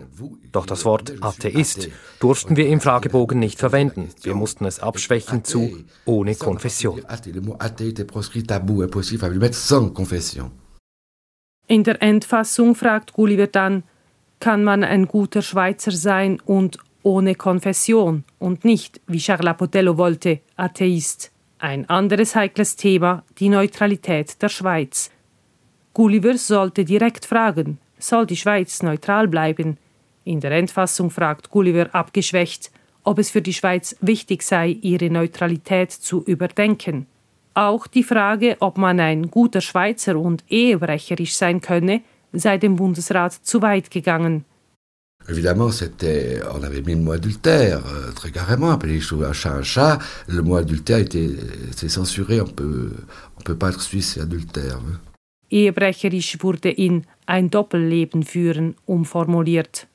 Doch 0.52 0.66
das 0.66 0.86
Wort 0.86 1.14
Atheist 1.22 1.90
durften 2.20 2.56
wir 2.56 2.68
im 2.68 2.82
Fragebogen 2.82 3.40
nicht 3.40 3.60
verwenden. 3.60 4.10
Wir 4.24 4.34
mussten 4.34 4.66
es 4.66 4.80
abschwächen 4.80 5.44
zu 5.44 5.78
ohne 6.06 6.36
Konfession. 6.36 7.02
Le 7.26 7.42
mot 7.42 7.58
athée 7.60 7.90
était 7.90 8.06
proscrit 8.06 8.44
tabou, 8.44 8.82
impossible, 8.82 9.20
fallait 9.20 9.36
le 9.36 9.40
mettre 9.40 9.58
sans 9.58 9.94
confession. 9.94 10.52
In 11.68 11.84
der 11.84 12.02
Endfassung 12.02 12.76
fragt 12.76 13.14
Gulliver 13.14 13.48
dann, 13.48 13.84
kann 14.40 14.64
man 14.64 14.84
ein 14.84 15.08
guter 15.08 15.42
Schweizer 15.42 15.92
sein 15.92 16.42
und 16.46 16.78
ohne 17.04 17.36
Konfession 17.36 18.24
und 18.40 18.66
nicht, 18.66 19.00
wie 19.08 19.20
Charles 19.20 19.46
Lapotello 19.46 19.98
wollte, 19.98 20.40
Atheist. 20.56 21.32
Ein 21.60 21.88
anderes 21.90 22.36
heikles 22.36 22.76
Thema, 22.76 23.24
die 23.38 23.50
Neutralität 23.50 24.42
der 24.42 24.50
Schweiz. 24.50 25.12
Gulliver 25.94 26.38
sollte 26.38 26.84
direkt 26.84 27.26
fragen, 27.26 27.78
soll 28.00 28.26
die 28.26 28.36
Schweiz 28.36 28.82
neutral 28.82 29.28
bleiben? 29.28 29.78
In 30.26 30.40
der 30.40 30.52
Endfassung 30.52 31.10
fragt 31.10 31.50
Gulliver 31.50 31.94
abgeschwächt, 31.94 32.72
ob 33.04 33.20
es 33.20 33.30
für 33.30 33.42
die 33.42 33.54
Schweiz 33.54 33.96
wichtig 34.02 34.42
sei, 34.44 34.78
ihre 34.82 35.10
Neutralität 35.10 35.92
zu 35.92 36.24
überdenken. 36.24 37.06
Auch 37.54 37.86
die 37.86 38.04
Frage, 38.04 38.58
ob 38.60 38.78
man 38.78 39.00
ein 39.00 39.30
guter 39.30 39.62
Schweizer 39.62 40.18
und 40.18 40.44
ehebrecherisch 40.50 41.36
sein 41.36 41.62
könne, 41.62 42.02
sei 42.32 42.58
dem 42.58 42.78
Bundesrat 42.78 43.34
zu 43.34 43.62
weit 43.62 43.92
gegangen. 43.92 44.46
Évidemment, 45.30 45.72
c'était, 45.72 46.40
on 46.54 46.64
avait 46.64 46.82
mis 46.82 46.96
le 46.96 47.02
mot 47.02 47.14
adultère, 47.14 47.82
euh, 47.88 48.12
très 48.12 48.32
carrément, 48.32 48.72
appeler 48.72 49.00
un 49.00 49.34
chat 49.34 49.54
un 49.54 49.64
chat. 49.64 50.00
Le 50.28 50.42
mot 50.42 50.58
adultère 50.58 50.98
était, 50.98 51.30
c'est 51.76 51.90
censuré, 51.90 52.42
on 52.42 52.48
peut, 52.48 52.92
on 53.40 53.42
peut 53.42 53.56
pas 53.56 53.70
être 53.70 53.82
suisse 53.82 54.18
et 54.18 54.22
adultère. 54.22 54.78
hein. 54.78 55.00
Ehebrecherisch 55.50 56.38
wurde 56.42 56.74
in 56.78 57.04
ein 57.28 57.50
Doppelleben 57.50 58.24
führen 58.24 58.74
umformuliert. 58.88 59.88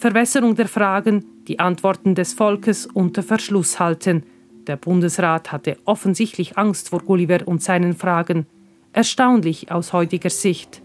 Verwässerung 0.00 0.54
der 0.54 0.66
Fragen, 0.66 1.26
die 1.46 1.58
Antworten 1.58 2.14
des 2.14 2.32
Volkes 2.32 2.86
unter 2.86 3.22
Verschluss 3.22 3.78
halten. 3.78 4.22
Der 4.66 4.76
Bundesrat 4.76 5.52
hatte 5.52 5.76
offensichtlich 5.84 6.56
Angst 6.56 6.88
vor 6.88 7.00
Gulliver 7.00 7.40
und 7.44 7.62
seinen 7.62 7.94
Fragen. 7.94 8.46
Erstaunlich 8.94 9.70
aus 9.70 9.92
heutiger 9.92 10.30
Sicht. 10.30 10.80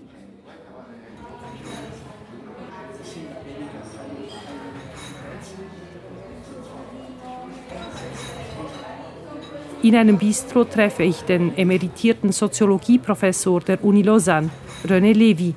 In 9.81 9.95
einem 9.95 10.17
Bistro 10.17 10.65
treffe 10.65 11.03
ich 11.03 11.21
den 11.21 11.57
emeritierten 11.57 12.33
Soziologieprofessor 12.33 13.61
der 13.61 13.81
Uni 13.81 14.01
Lausanne, 14.01 14.49
René 14.85 15.13
Levy. 15.13 15.55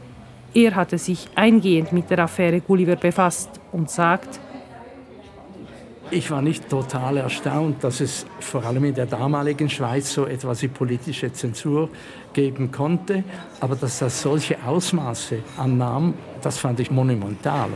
Er 0.58 0.74
hatte 0.74 0.98
sich 0.98 1.28
eingehend 1.36 1.92
mit 1.92 2.10
der 2.10 2.18
Affäre 2.18 2.60
Gulliver 2.60 2.96
befasst 2.96 3.60
und 3.70 3.88
sagt, 3.88 4.40
Ich 6.10 6.32
war 6.32 6.42
nicht 6.42 6.68
total 6.68 7.18
erstaunt, 7.18 7.84
dass 7.84 8.00
es 8.00 8.26
vor 8.40 8.64
allem 8.64 8.86
in 8.86 8.94
der 8.94 9.06
damaligen 9.06 9.70
Schweiz 9.70 10.12
so 10.12 10.26
etwas 10.26 10.62
wie 10.62 10.68
politische 10.68 11.32
Zensur 11.32 11.90
geben 12.32 12.72
konnte, 12.72 13.22
aber 13.60 13.76
dass 13.76 14.00
das 14.00 14.20
solche 14.20 14.56
Ausmaße 14.66 15.44
annahm, 15.56 16.14
das 16.42 16.58
fand 16.58 16.80
ich 16.80 16.90
monumental. 16.90 17.68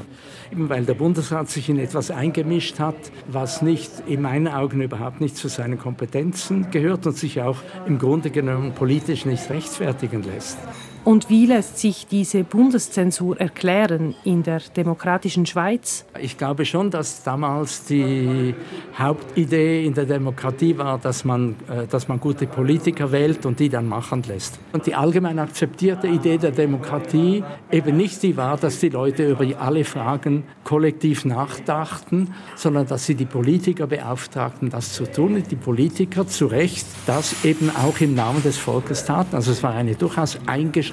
Eben 0.50 0.68
weil 0.68 0.84
der 0.84 0.94
Bundesrat 0.94 1.50
sich 1.50 1.68
in 1.68 1.78
etwas 1.78 2.10
eingemischt 2.10 2.80
hat, 2.80 2.96
was 3.28 3.62
nicht 3.62 3.92
in 4.08 4.22
meinen 4.22 4.48
Augen 4.48 4.82
überhaupt 4.82 5.20
nicht 5.20 5.36
zu 5.36 5.46
seinen 5.46 5.78
Kompetenzen 5.78 6.72
gehört 6.72 7.06
und 7.06 7.16
sich 7.16 7.42
auch 7.42 7.58
im 7.86 8.00
Grunde 8.00 8.30
genommen 8.30 8.72
politisch 8.72 9.24
nicht 9.24 9.50
rechtfertigen 9.50 10.24
lässt. 10.24 10.58
Und 11.04 11.28
wie 11.28 11.46
lässt 11.46 11.78
sich 11.78 12.06
diese 12.06 12.44
Bundeszensur 12.44 13.40
erklären 13.40 14.14
in 14.22 14.44
der 14.44 14.60
demokratischen 14.76 15.46
Schweiz? 15.46 16.04
Ich 16.20 16.38
glaube 16.38 16.64
schon, 16.64 16.92
dass 16.92 17.24
damals 17.24 17.84
die 17.86 18.54
Hauptidee 18.96 19.84
in 19.84 19.94
der 19.94 20.04
Demokratie 20.04 20.78
war, 20.78 20.98
dass 20.98 21.24
man, 21.24 21.56
äh, 21.68 21.88
dass 21.88 22.06
man 22.06 22.20
gute 22.20 22.46
Politiker 22.46 23.10
wählt 23.10 23.44
und 23.46 23.58
die 23.58 23.68
dann 23.68 23.88
machen 23.88 24.22
lässt. 24.28 24.60
Und 24.72 24.86
die 24.86 24.94
allgemein 24.94 25.40
akzeptierte 25.40 26.06
Idee 26.06 26.38
der 26.38 26.52
Demokratie 26.52 27.42
eben 27.72 27.96
nicht 27.96 28.22
die 28.22 28.36
war, 28.36 28.56
dass 28.56 28.78
die 28.78 28.90
Leute 28.90 29.28
über 29.28 29.44
alle 29.60 29.84
Fragen 29.84 30.44
kollektiv 30.62 31.24
nachdachten, 31.24 32.32
sondern 32.54 32.86
dass 32.86 33.06
sie 33.06 33.16
die 33.16 33.26
Politiker 33.26 33.88
beauftragten, 33.88 34.70
das 34.70 34.92
zu 34.92 35.10
tun 35.10 35.34
und 35.34 35.50
die 35.50 35.56
Politiker 35.56 36.28
zu 36.28 36.46
Recht 36.46 36.86
das 37.06 37.44
eben 37.44 37.70
auch 37.70 38.00
im 38.00 38.14
Namen 38.14 38.40
des 38.44 38.56
Volkes 38.56 39.04
taten. 39.04 39.34
Also 39.34 39.50
es 39.50 39.64
war 39.64 39.74
eine 39.74 39.96
durchaus 39.96 40.38
eingeschränkte 40.46 40.91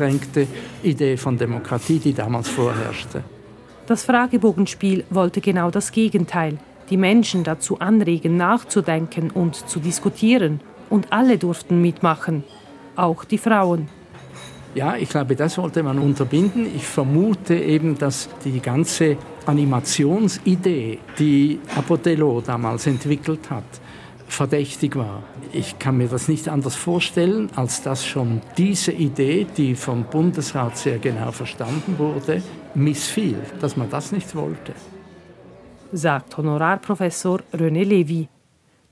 Idee 0.83 1.17
von 1.17 1.37
Demokratie, 1.37 1.99
die 1.99 2.13
damals 2.13 2.47
vorherrschte. 2.49 3.23
Das 3.87 4.03
Fragebogenspiel 4.03 5.03
wollte 5.09 5.41
genau 5.41 5.71
das 5.71 5.91
Gegenteil. 5.91 6.57
Die 6.89 6.97
Menschen 6.97 7.43
dazu 7.43 7.79
anregen, 7.79 8.37
nachzudenken 8.37 9.31
und 9.31 9.55
zu 9.55 9.79
diskutieren. 9.79 10.59
Und 10.89 11.11
alle 11.11 11.37
durften 11.37 11.81
mitmachen. 11.81 12.43
Auch 12.95 13.23
die 13.23 13.37
Frauen. 13.37 13.87
Ja, 14.75 14.95
ich 14.95 15.09
glaube, 15.09 15.35
das 15.35 15.57
wollte 15.57 15.81
man 15.81 15.97
unterbinden. 15.97 16.67
Ich 16.75 16.85
vermute 16.85 17.55
eben, 17.55 17.97
dass 17.97 18.29
die 18.45 18.59
ganze 18.59 19.17
Animationsidee, 19.45 20.99
die 21.17 21.59
Apotello 21.75 22.41
damals 22.45 22.85
entwickelt 22.85 23.49
hat, 23.49 23.63
verdächtig 24.31 24.95
war. 24.95 25.23
Ich 25.51 25.79
kann 25.79 25.97
mir 25.97 26.07
das 26.07 26.27
nicht 26.27 26.47
anders 26.47 26.75
vorstellen, 26.75 27.49
als 27.55 27.81
dass 27.81 28.05
schon 28.05 28.41
diese 28.57 28.91
Idee, 28.91 29.45
die 29.57 29.75
vom 29.75 30.03
Bundesrat 30.03 30.77
sehr 30.77 30.99
genau 30.99 31.31
verstanden 31.31 31.97
wurde, 31.97 32.41
missfiel, 32.75 33.39
dass 33.59 33.75
man 33.75 33.89
das 33.89 34.11
nicht 34.11 34.35
wollte. 34.35 34.73
sagt 35.91 36.37
Honorarprofessor 36.37 37.41
René 37.53 37.83
Levy. 37.83 38.27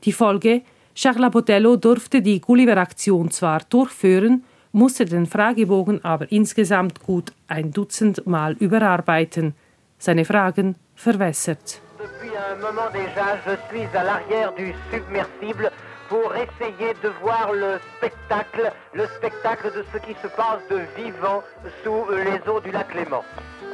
Die 0.03 0.11
Folge, 0.11 0.63
Charles 0.95 1.31
Botello 1.31 1.75
durfte 1.75 2.21
die 2.21 2.41
Gulliver-Aktion 2.41 3.29
zwar 3.29 3.61
durchführen, 3.69 4.43
musste 4.71 5.05
den 5.05 5.25
Fragebogen 5.25 6.03
aber 6.03 6.31
insgesamt 6.31 7.03
gut 7.03 7.33
ein 7.47 7.71
Dutzend 7.71 8.25
Mal 8.25 8.53
überarbeiten. 8.53 9.53
Seine 9.99 10.25
Fragen 10.25 10.75
verwässert. 10.95 11.81
Depuis 12.13 12.31
un 12.37 12.55
moment 12.55 12.89
déjà, 12.93 13.37
je 13.45 13.53
suis 13.69 13.87
à 13.95 14.03
l'arrière 14.03 14.53
du 14.53 14.73
submersible 14.91 15.71
pour 16.09 16.33
essayer 16.35 16.93
de 17.03 17.09
voir 17.21 17.51
le 17.51 17.79
spectacle, 17.97 18.71
le 18.93 19.05
spectacle 19.17 19.71
de 19.75 19.83
ce 19.91 19.97
qui 19.97 20.15
se 20.21 20.27
passe 20.27 20.61
de 20.69 20.79
vivant 20.95 21.43
sous 21.83 22.05
les 22.11 22.39
eaux 22.49 22.61
du 22.61 22.71
lac 22.71 22.93
Léman. 22.95 23.23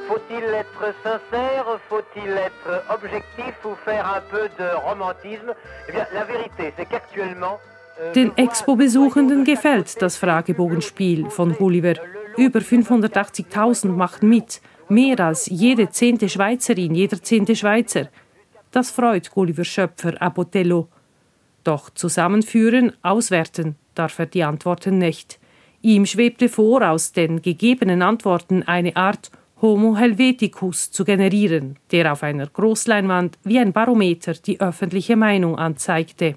Faut-il 0.08 0.44
être 0.44 0.94
sincère 1.04 1.66
Faut-il 1.90 2.32
être 2.32 2.84
objectif 2.90 3.54
ou 3.66 3.76
faire 3.86 4.06
un 4.08 4.22
peu 4.32 4.50
de 4.58 4.70
romantisme? 4.88 5.54
Eh 5.88 5.92
bien, 5.92 6.08
la 6.14 6.24
vérité, 6.24 6.74
c'est 6.76 6.86
qu'actuellement... 6.86 7.60
Euh, 8.02 8.12
Den 8.14 8.32
Expo-Besuchenden 8.36 9.44
gefällt 9.44 10.02
das 10.02 10.18
Fragebogenspiel 10.18 11.30
von 11.30 11.54
Gulliver. 11.54 11.94
Über 12.38 12.62
580.000 12.62 13.90
machen 13.90 14.28
mit, 14.28 14.60
mehr 14.90 15.20
als 15.20 15.48
jede 15.48 15.90
zehnte 15.90 16.30
Schweizerin, 16.30 16.96
jeder 16.96 17.22
zehnte 17.22 17.56
Schweizer. 17.56 18.10
Das 18.72 18.92
freut 18.92 19.32
Gulliver 19.32 19.64
Schöpfer 19.64 20.22
Abotello. 20.22 20.88
Doch 21.64 21.90
zusammenführen, 21.90 22.94
auswerten 23.02 23.76
darf 23.96 24.20
er 24.20 24.26
die 24.26 24.44
Antworten 24.44 24.98
nicht. 24.98 25.40
Ihm 25.82 26.06
schwebte 26.06 26.50
vor, 26.50 26.90
aus 26.90 27.12
den 27.12 27.42
gegebenen 27.42 28.02
Antworten 28.02 28.64
eine 28.64 28.96
Art 28.96 29.32
Homo 29.62 29.96
Helveticus 29.96 30.92
zu 30.92 31.06
generieren, 31.06 31.78
der 31.92 32.12
auf 32.12 32.24
einer 32.24 32.48
Großleinwand 32.48 33.38
wie 33.44 33.60
ein 33.60 33.72
Barometer 33.74 34.34
die 34.34 34.60
öffentliche 34.60 35.16
Meinung 35.16 35.58
anzeigte. 35.58 36.36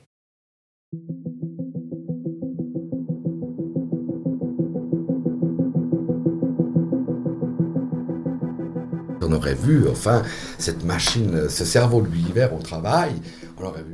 On 9.27 9.33
aurait 9.33 9.55
vu, 9.55 9.89
enfin, 9.89 10.23
cette 10.59 10.85
machine, 10.85 11.49
ce 11.49 11.65
cerveau 11.65 12.01
de 12.01 12.09
l'univers 12.09 12.55
au 12.55 12.59
travail. 12.59 13.11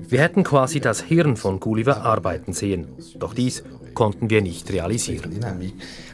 Wir 0.08 0.20
hätten 0.20 0.42
quasi 0.42 0.80
das 0.80 1.00
Hirn 1.08 1.36
von 1.36 1.60
Gulliver 1.60 2.04
arbeiten 2.04 2.52
sehen, 2.52 2.88
doch 3.18 3.32
dies 3.32 3.62
konnten 3.94 4.28
wir 4.28 4.42
nicht 4.42 4.70
realisieren. 4.72 5.30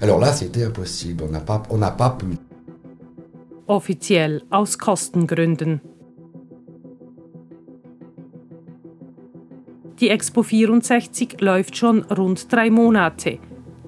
Alors 0.03 0.21
là, 0.21 0.35
c'était 0.35 0.65
impossible. 0.65 1.25
On 1.25 1.31
n'a 1.31 1.41
pas, 1.41 1.63
on 1.71 1.79
n'a 1.79 1.91
pas 1.91 2.11
pu 2.11 2.37
offiziell 3.69 4.43
aus 4.51 4.79
Kostengründen. 4.79 5.81
Die 10.01 10.11
Expo 10.11 10.43
64 10.43 11.41
läuft 11.41 11.77
schon 11.77 12.03
rund 12.05 12.53
drei 12.53 12.71
Monate. 12.71 13.39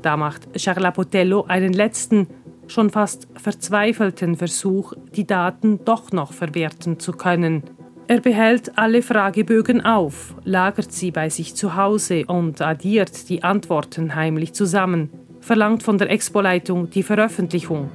Da 0.03 0.17
macht 0.17 0.53
Charles 0.57 0.93
Potello 0.95 1.45
einen 1.47 1.73
letzten, 1.73 2.27
schon 2.71 2.91
fast 2.91 3.29
verzweifelten 3.35 4.37
Versuch, 4.37 4.95
die 5.15 5.27
Daten 5.27 5.85
doch 5.85 6.13
noch 6.13 6.33
verwerten 6.33 6.99
zu 6.99 7.13
können. 7.13 7.65
Er 8.07 8.21
behält 8.21 8.77
alle 8.77 9.03
Fragebögen 9.03 9.85
auf, 9.85 10.35
lagert 10.45 10.93
sie 10.93 11.11
bei 11.11 11.29
sich 11.29 11.55
zu 11.55 11.77
Hause 11.77 12.25
und 12.27 12.61
addiert 12.61 13.29
die 13.29 13.43
Antworten 13.45 14.15
heimlich 14.15 14.53
zusammen, 14.53 15.11
verlangt 15.41 15.83
von 15.83 15.97
der 15.97 16.11
Expo-Leitung 16.11 16.91
die 16.91 17.03
Veröffentlichung. 17.03 17.89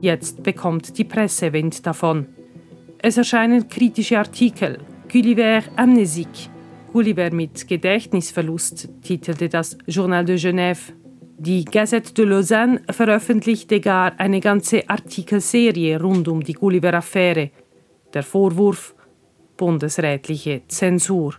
Jetzt 0.00 0.42
bekommt 0.42 0.98
die 0.98 1.04
Presse 1.04 1.52
Wind 1.52 1.86
davon. 1.86 2.26
Es 2.98 3.16
erscheinen 3.16 3.68
kritische 3.68 4.18
Artikel. 4.18 4.78
Gulliver 5.08 5.62
amnésique. 5.76 6.51
Gulliver 6.92 7.32
mit 7.32 7.66
Gedächtnisverlust 7.66 8.90
titelte 9.00 9.48
das 9.48 9.78
Journal 9.86 10.26
de 10.26 10.36
Genève. 10.36 10.92
Die 11.38 11.64
Gazette 11.64 12.12
de 12.12 12.26
Lausanne 12.26 12.82
veröffentlichte 12.90 13.80
gar 13.80 14.12
eine 14.20 14.40
ganze 14.40 14.88
Artikelserie 14.90 15.98
rund 15.98 16.28
um 16.28 16.44
die 16.44 16.52
Gulliver-Affäre. 16.52 17.50
Der 18.12 18.22
Vorwurf 18.22 18.94
bundesrätliche 19.56 20.62
Zensur. 20.68 21.34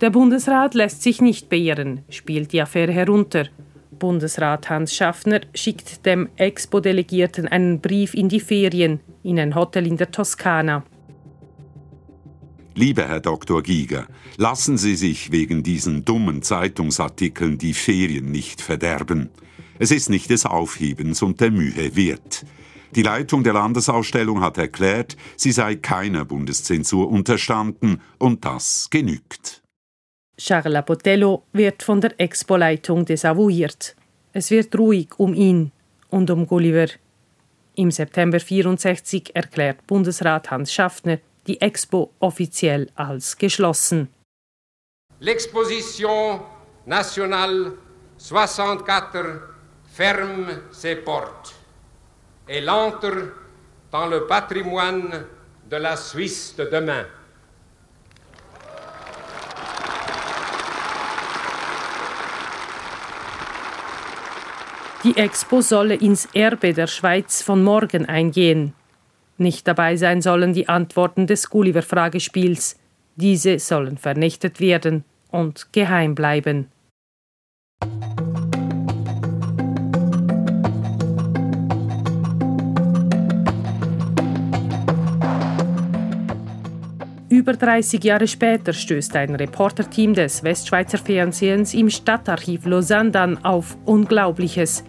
Der 0.00 0.10
Bundesrat 0.10 0.74
lässt 0.74 1.04
sich 1.04 1.20
nicht 1.20 1.48
beirren, 1.48 2.00
spielt 2.08 2.52
die 2.52 2.60
Affäre 2.60 2.90
herunter. 2.90 3.46
Bundesrat 3.92 4.68
Hans 4.68 4.96
Schaffner 4.96 5.42
schickt 5.54 6.04
dem 6.06 6.28
Expo-Delegierten 6.34 7.46
einen 7.46 7.80
Brief 7.80 8.14
in 8.14 8.28
die 8.28 8.40
Ferien 8.40 8.98
in 9.22 9.38
ein 9.38 9.54
Hotel 9.54 9.86
in 9.86 9.96
der 9.96 10.10
Toskana. 10.10 10.82
Lieber 12.74 13.06
Herr 13.06 13.20
Dr. 13.20 13.62
Giger, 13.62 14.06
lassen 14.36 14.78
Sie 14.78 14.96
sich 14.96 15.30
wegen 15.30 15.62
diesen 15.62 16.04
dummen 16.04 16.42
Zeitungsartikeln 16.42 17.58
die 17.58 17.74
Ferien 17.74 18.30
nicht 18.30 18.62
verderben. 18.62 19.28
Es 19.78 19.90
ist 19.90 20.08
nicht 20.08 20.30
des 20.30 20.46
Aufhebens 20.46 21.22
und 21.22 21.40
der 21.40 21.50
Mühe 21.50 21.96
wert. 21.96 22.46
Die 22.94 23.02
Leitung 23.02 23.42
der 23.42 23.54
Landesausstellung 23.54 24.42
hat 24.42 24.58
erklärt, 24.58 25.16
sie 25.36 25.52
sei 25.52 25.76
keiner 25.76 26.26
Bundeszensur 26.26 27.08
unterstanden 27.08 28.00
und 28.18 28.44
das 28.44 28.88
genügt. 28.90 29.62
Charles 30.36 30.84
Botello 30.84 31.44
wird 31.52 31.82
von 31.82 32.00
der 32.00 32.18
Expo-Leitung 32.20 33.04
desavouiert. 33.04 33.96
Es 34.32 34.50
wird 34.50 34.76
ruhig 34.78 35.08
um 35.18 35.34
ihn 35.34 35.72
und 36.10 36.30
um 36.30 36.46
Gulliver. 36.46 36.88
Im 37.74 37.90
September 37.90 38.38
64 38.38 39.34
erklärt 39.34 39.86
Bundesrat 39.86 40.50
Hans 40.50 40.72
Schaffner 40.72 41.18
die 41.46 41.60
Expo 41.60 42.12
offiziell 42.18 42.88
als 42.94 43.36
geschlossen. 43.36 44.08
L'exposition 45.18 46.40
nationale 46.86 47.72
64 48.18 49.40
ferme 49.92 50.62
ses 50.70 50.96
portes 51.04 51.54
et 52.48 52.68
entre 52.68 53.32
dans 53.90 54.06
le 54.06 54.26
patrimoine 54.26 55.26
de 55.68 55.76
la 55.76 55.96
Suisse 55.96 56.54
de 56.56 56.64
demain. 56.64 57.06
Die 65.04 65.16
Expo 65.16 65.62
solle 65.62 65.94
ins 65.94 66.28
Erbe 66.32 66.72
der 66.72 66.86
Schweiz 66.86 67.42
von 67.42 67.64
morgen 67.64 68.06
eingehen. 68.06 68.72
Nicht 69.38 69.66
dabei 69.66 69.96
sein 69.96 70.22
sollen 70.22 70.52
die 70.52 70.68
Antworten 70.68 71.26
des 71.26 71.50
Gulliver-Fragespiels. 71.50 72.76
Diese 73.16 73.58
sollen 73.58 73.98
vernichtet 73.98 74.60
werden 74.60 75.04
und 75.30 75.72
geheim 75.72 76.14
bleiben. 76.14 76.68
Über 87.32 87.54
30 87.54 88.04
Jahre 88.04 88.28
später 88.28 88.74
stößt 88.74 89.16
ein 89.16 89.34
Reporterteam 89.34 90.12
des 90.12 90.44
Westschweizer 90.44 90.98
Fernsehens 90.98 91.72
im 91.72 91.88
Stadtarchiv 91.88 92.66
Lausanne 92.66 93.10
dann 93.10 93.42
auf 93.42 93.76
Unglaubliches. 93.86 94.84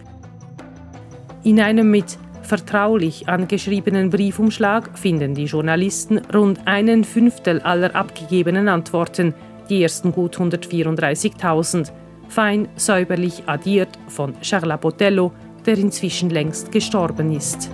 In 1.42 1.58
einem 1.58 1.90
mit 1.90 2.18
vertraulich 2.44 3.28
angeschriebenen 3.28 4.10
Briefumschlag 4.10 4.98
finden 4.98 5.34
die 5.34 5.44
Journalisten 5.44 6.18
rund 6.34 6.66
einen 6.66 7.04
Fünftel 7.04 7.60
aller 7.60 7.94
abgegebenen 7.94 8.68
Antworten, 8.68 9.34
die 9.68 9.82
ersten 9.82 10.12
gut 10.12 10.36
134.000, 10.36 11.90
fein 12.28 12.68
säuberlich 12.76 13.42
addiert 13.46 13.90
von 14.08 14.38
Charles 14.40 14.78
Botello, 14.80 15.32
der 15.66 15.78
inzwischen 15.78 16.30
längst 16.30 16.70
gestorben 16.72 17.32
ist. 17.32 17.70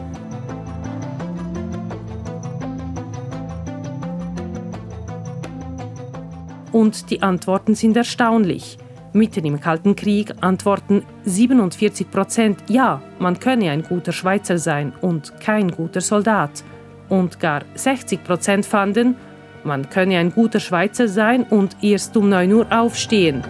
Und 6.73 7.11
die 7.11 7.23
Antworten 7.23 7.75
sind 7.75 7.97
erstaunlich. 7.97 8.79
Mitten 9.13 9.45
im 9.45 9.61
Kalten 9.61 9.97
Krieg 9.97 10.33
antworten 10.41 11.03
47 11.25 12.09
Prozent 12.13 12.59
Ja, 12.69 13.03
man 13.19 13.41
könne 13.41 13.71
ein 13.71 13.83
guter 13.83 14.13
Schweizer 14.13 14.57
sein 14.57 14.93
und 15.01 15.41
kein 15.41 15.73
guter 15.73 16.01
Soldat. 16.01 16.63
Und 17.09 17.41
gar 17.41 17.63
60 17.75 18.23
Prozent 18.23 18.67
fanden, 18.67 19.17
man 19.65 19.91
könne 19.91 20.19
ein 20.19 20.31
guter 20.31 20.61
Schweizer 20.61 21.09
sein 21.09 21.43
und 21.43 21.77
erst 21.83 22.17
um 22.17 22.29
9 22.29 22.53
Uhr 22.53 22.67
aufstehen. 22.71 23.43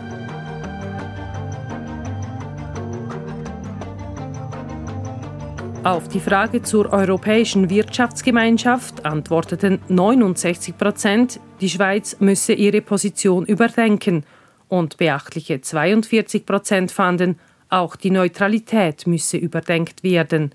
Auf 5.85 6.09
die 6.09 6.20
Frage 6.20 6.62
zur 6.62 6.90
Europäischen 6.90 7.68
Wirtschaftsgemeinschaft 7.68 9.05
antworteten 9.05 9.79
69 9.88 10.79
Prozent, 10.79 11.38
die 11.61 11.68
Schweiz 11.68 12.16
müsse 12.18 12.55
ihre 12.55 12.81
Position 12.81 13.44
überdenken– 13.44 14.25
und 14.70 14.96
beachtliche 14.96 15.61
42 15.61 16.46
Prozent 16.46 16.92
fanden, 16.92 17.38
auch 17.68 17.96
die 17.96 18.11
Neutralität 18.11 19.06
müsse 19.06 19.37
überdenkt 19.37 20.02
werden. 20.02 20.52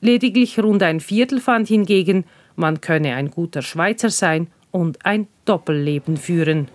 Lediglich 0.00 0.58
rund 0.58 0.82
ein 0.82 1.00
Viertel 1.00 1.40
fand 1.40 1.68
hingegen, 1.68 2.24
man 2.56 2.80
könne 2.80 3.14
ein 3.14 3.30
guter 3.30 3.62
Schweizer 3.62 4.10
sein 4.10 4.48
und 4.70 5.04
ein 5.04 5.28
Doppelleben 5.44 6.16
führen. 6.16 6.68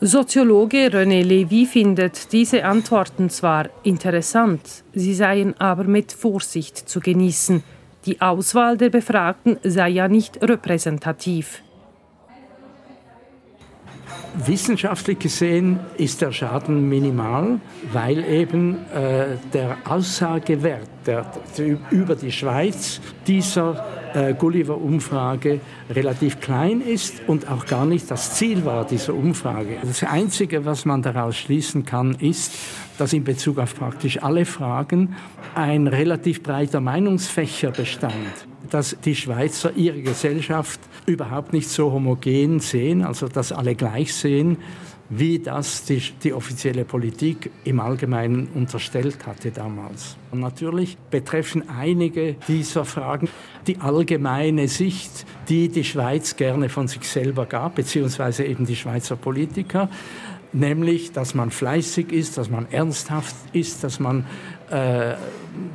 Soziologe 0.00 0.90
René 0.90 1.24
Levy 1.24 1.66
findet 1.66 2.32
diese 2.32 2.64
Antworten 2.64 3.30
zwar 3.30 3.68
interessant, 3.82 4.84
sie 4.94 5.12
seien 5.12 5.58
aber 5.60 5.82
mit 5.82 6.12
Vorsicht 6.12 6.88
zu 6.88 7.00
genießen. 7.00 7.64
Die 8.06 8.20
Auswahl 8.20 8.76
der 8.76 8.90
Befragten 8.90 9.58
sei 9.62 9.88
ja 9.88 10.08
nicht 10.08 10.42
repräsentativ. 10.42 11.62
Wissenschaftlich 14.34 15.18
gesehen 15.18 15.80
ist 15.96 16.20
der 16.20 16.32
Schaden 16.32 16.88
minimal, 16.88 17.60
weil 17.92 18.24
eben 18.24 18.76
äh, 18.94 19.36
der 19.52 19.76
Aussagewert 19.84 20.88
der, 21.06 21.26
der, 21.56 21.78
über 21.90 22.14
die 22.14 22.32
Schweiz 22.32 23.00
dieser 23.26 23.84
äh, 24.14 24.34
Gulliver-Umfrage 24.34 25.60
relativ 25.90 26.40
klein 26.40 26.80
ist 26.80 27.22
und 27.26 27.50
auch 27.50 27.66
gar 27.66 27.86
nicht 27.86 28.10
das 28.10 28.34
Ziel 28.34 28.64
war 28.64 28.86
dieser 28.86 29.14
Umfrage. 29.14 29.76
Das 29.82 30.02
Einzige, 30.04 30.64
was 30.64 30.84
man 30.84 31.02
daraus 31.02 31.36
schließen 31.36 31.84
kann, 31.84 32.14
ist, 32.14 32.52
dass 32.98 33.12
in 33.12 33.24
Bezug 33.24 33.58
auf 33.58 33.74
praktisch 33.74 34.22
alle 34.22 34.44
Fragen 34.44 35.14
ein 35.54 35.86
relativ 35.86 36.42
breiter 36.42 36.80
Meinungsfächer 36.80 37.70
bestand, 37.70 38.47
dass 38.70 38.96
die 39.04 39.14
Schweizer 39.14 39.72
ihre 39.76 40.02
Gesellschaft 40.02 40.80
überhaupt 41.06 41.52
nicht 41.52 41.68
so 41.68 41.92
homogen 41.92 42.60
sehen, 42.60 43.02
also 43.02 43.28
dass 43.28 43.52
alle 43.52 43.74
gleich 43.74 44.14
sehen, 44.14 44.58
wie 45.10 45.38
das 45.38 45.84
die, 45.84 46.02
die, 46.22 46.34
offizielle 46.34 46.84
Politik 46.84 47.50
im 47.64 47.80
Allgemeinen 47.80 48.48
unterstellt 48.54 49.26
hatte 49.26 49.50
damals. 49.50 50.16
Und 50.30 50.40
natürlich 50.40 50.98
betreffen 51.10 51.68
einige 51.68 52.36
dieser 52.46 52.84
Fragen 52.84 53.28
die 53.66 53.78
allgemeine 53.78 54.68
Sicht, 54.68 55.24
die 55.48 55.68
die 55.70 55.84
Schweiz 55.84 56.36
gerne 56.36 56.68
von 56.68 56.88
sich 56.88 57.08
selber 57.08 57.46
gab, 57.46 57.76
beziehungsweise 57.76 58.44
eben 58.44 58.66
die 58.66 58.76
Schweizer 58.76 59.16
Politiker, 59.16 59.88
nämlich, 60.52 61.12
dass 61.12 61.34
man 61.34 61.50
fleißig 61.50 62.12
ist, 62.12 62.36
dass 62.36 62.50
man 62.50 62.66
ernsthaft 62.70 63.36
ist, 63.52 63.84
dass 63.84 64.00
man 64.00 64.26
äh, 64.70 65.14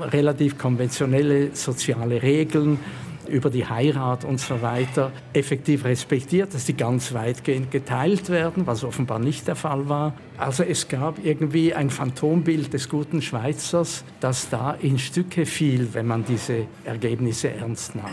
relativ 0.01 0.57
konventionelle 0.57 1.55
soziale 1.55 2.21
Regeln 2.21 2.79
über 3.27 3.49
die 3.49 3.65
Heirat 3.65 4.25
und 4.25 4.39
so 4.39 4.61
weiter 4.61 5.11
effektiv 5.33 5.85
respektiert, 5.85 6.53
dass 6.53 6.65
die 6.65 6.75
ganz 6.75 7.13
weitgehend 7.13 7.71
geteilt 7.71 8.29
werden, 8.29 8.67
was 8.67 8.83
offenbar 8.83 9.19
nicht 9.19 9.47
der 9.47 9.55
Fall 9.55 9.87
war. 9.87 10.13
Also 10.37 10.63
es 10.63 10.87
gab 10.87 11.23
irgendwie 11.23 11.73
ein 11.73 11.89
Phantombild 11.89 12.73
des 12.73 12.89
guten 12.89 13.21
Schweizers, 13.21 14.03
das 14.19 14.49
da 14.49 14.75
in 14.81 14.99
Stücke 14.99 15.45
fiel, 15.45 15.89
wenn 15.93 16.07
man 16.07 16.25
diese 16.25 16.65
Ergebnisse 16.83 17.49
ernst 17.51 17.95
nahm. 17.95 18.11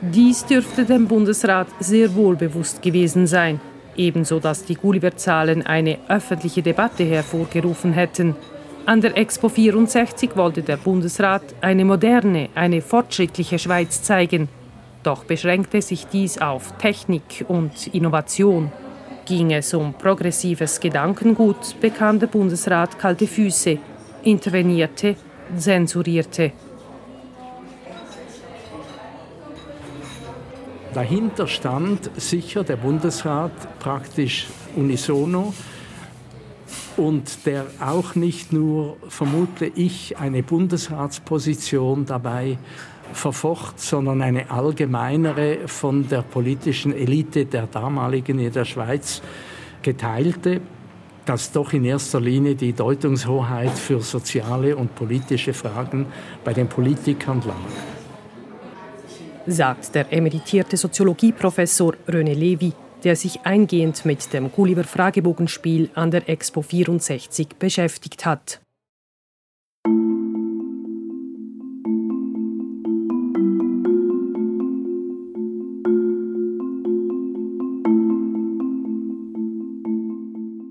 Dies 0.00 0.44
dürfte 0.44 0.84
dem 0.84 1.06
Bundesrat 1.06 1.68
sehr 1.78 2.14
wohl 2.14 2.34
bewusst 2.34 2.82
gewesen 2.82 3.26
sein, 3.28 3.60
ebenso 3.96 4.40
dass 4.40 4.64
die 4.64 4.74
Gulliver-Zahlen 4.74 5.66
eine 5.66 5.98
öffentliche 6.08 6.62
Debatte 6.62 7.04
hervorgerufen 7.04 7.92
hätten. 7.92 8.36
An 8.84 9.00
der 9.00 9.16
Expo 9.16 9.48
64 9.48 10.36
wollte 10.36 10.62
der 10.62 10.76
Bundesrat 10.76 11.42
eine 11.60 11.84
moderne, 11.84 12.48
eine 12.54 12.82
fortschrittliche 12.82 13.58
Schweiz 13.58 14.02
zeigen. 14.02 14.48
Doch 15.02 15.24
beschränkte 15.24 15.82
sich 15.82 16.06
dies 16.06 16.38
auf 16.38 16.76
Technik 16.78 17.44
und 17.48 17.88
Innovation. 17.88 18.72
Ging 19.24 19.52
es 19.52 19.72
um 19.72 19.94
progressives 19.94 20.80
Gedankengut, 20.80 21.80
bekam 21.80 22.18
der 22.18 22.26
Bundesrat 22.26 22.98
kalte 22.98 23.26
Füße, 23.26 23.78
intervenierte, 24.24 25.16
zensurierte. 25.56 26.52
Dahinter 30.94 31.46
stand 31.46 32.10
sicher 32.20 32.64
der 32.64 32.76
Bundesrat 32.76 33.78
praktisch 33.78 34.48
unisono 34.76 35.54
und 36.98 37.46
der 37.46 37.64
auch 37.80 38.14
nicht 38.14 38.52
nur, 38.52 38.98
vermute 39.08 39.66
ich, 39.74 40.18
eine 40.18 40.42
Bundesratsposition 40.42 42.04
dabei 42.04 42.58
verfocht, 43.14 43.80
sondern 43.80 44.20
eine 44.20 44.50
allgemeinere 44.50 45.66
von 45.66 46.08
der 46.08 46.22
politischen 46.22 46.92
Elite 46.92 47.46
der 47.46 47.66
damaligen 47.68 48.38
in 48.38 48.52
der 48.52 48.66
Schweiz 48.66 49.22
geteilte, 49.80 50.60
dass 51.24 51.52
doch 51.52 51.72
in 51.72 51.84
erster 51.84 52.20
Linie 52.20 52.54
die 52.54 52.74
Deutungshoheit 52.74 53.78
für 53.78 54.00
soziale 54.00 54.76
und 54.76 54.94
politische 54.94 55.54
Fragen 55.54 56.06
bei 56.44 56.52
den 56.52 56.68
Politikern 56.68 57.42
lag. 57.46 58.01
Sagt 59.46 59.94
der 59.94 60.12
emeritierte 60.12 60.76
Soziologieprofessor 60.76 61.94
René 62.08 62.34
Levy 62.34 62.72
der 63.04 63.16
sich 63.16 63.40
eingehend 63.42 64.04
mit 64.04 64.32
dem 64.32 64.50
Gulliver 64.50 64.84
Fragebogenspiel 64.84 65.90
an 65.94 66.10
der 66.10 66.28
Expo 66.28 66.62
64 66.62 67.48
beschäftigt 67.58 68.24
hat. 68.24 68.60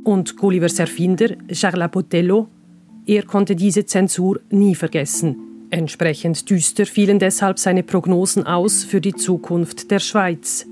Und 0.04 0.36
Gullivers 0.36 0.78
Erfinder, 0.78 1.30
Charles 1.52 1.90
Botello, 1.90 2.48
er 3.06 3.24
konnte 3.24 3.56
diese 3.56 3.86
Zensur 3.86 4.42
nie 4.50 4.76
vergessen. 4.76 5.51
Entsprechend 5.72 6.50
düster 6.50 6.86
fielen 6.86 7.18
deshalb 7.18 7.58
seine 7.58 7.82
Prognosen 7.82 8.46
aus 8.46 8.84
für 8.84 9.00
die 9.00 9.14
Zukunft 9.14 9.90
der 9.90 10.00
Schweiz. 10.00 10.68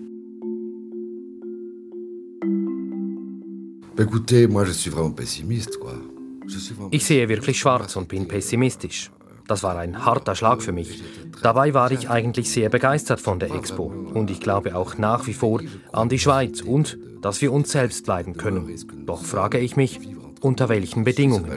Ich 6.91 7.05
sehe 7.05 7.29
wirklich 7.29 7.59
schwarz 7.59 7.95
und 7.95 8.09
bin 8.09 8.27
pessimistisch. 8.27 9.09
Das 9.47 9.63
war 9.63 9.77
ein 9.77 10.05
harter 10.05 10.35
Schlag 10.35 10.61
für 10.61 10.73
mich. 10.73 11.01
Dabei 11.41 11.73
war 11.73 11.91
ich 11.91 12.09
eigentlich 12.09 12.51
sehr 12.51 12.69
begeistert 12.69 13.21
von 13.21 13.39
der 13.39 13.51
Expo 13.51 13.85
und 13.85 14.29
ich 14.29 14.41
glaube 14.41 14.75
auch 14.75 14.97
nach 14.97 15.27
wie 15.27 15.33
vor 15.33 15.61
an 15.93 16.09
die 16.09 16.19
Schweiz 16.19 16.59
und 16.59 16.97
dass 17.21 17.41
wir 17.41 17.53
uns 17.53 17.71
selbst 17.71 18.03
bleiben 18.03 18.35
können. 18.35 18.75
Doch 19.05 19.23
frage 19.23 19.59
ich 19.59 19.77
mich, 19.77 19.99
unter 20.41 20.69
welchen 20.69 21.03
Bedingungen? 21.03 21.51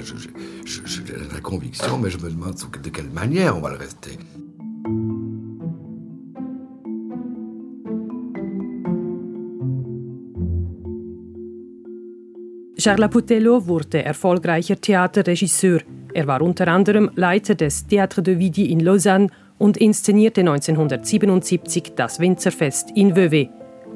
Charles 12.82 13.10
Putello 13.10 13.64
wurde 13.66 14.04
erfolgreicher 14.04 14.80
Theaterregisseur. 14.80 15.80
Er 16.14 16.26
war 16.26 16.42
unter 16.42 16.66
anderem 16.66 17.10
Leiter 17.14 17.54
des 17.54 17.88
Théâtre 17.88 18.22
de 18.22 18.38
Vidi 18.40 18.72
in 18.72 18.80
Lausanne 18.80 19.28
und 19.58 19.76
inszenierte 19.76 20.40
1977 20.40 21.92
das 21.94 22.18
Winzerfest 22.18 22.90
in 22.96 23.14
Vevey. 23.14 23.48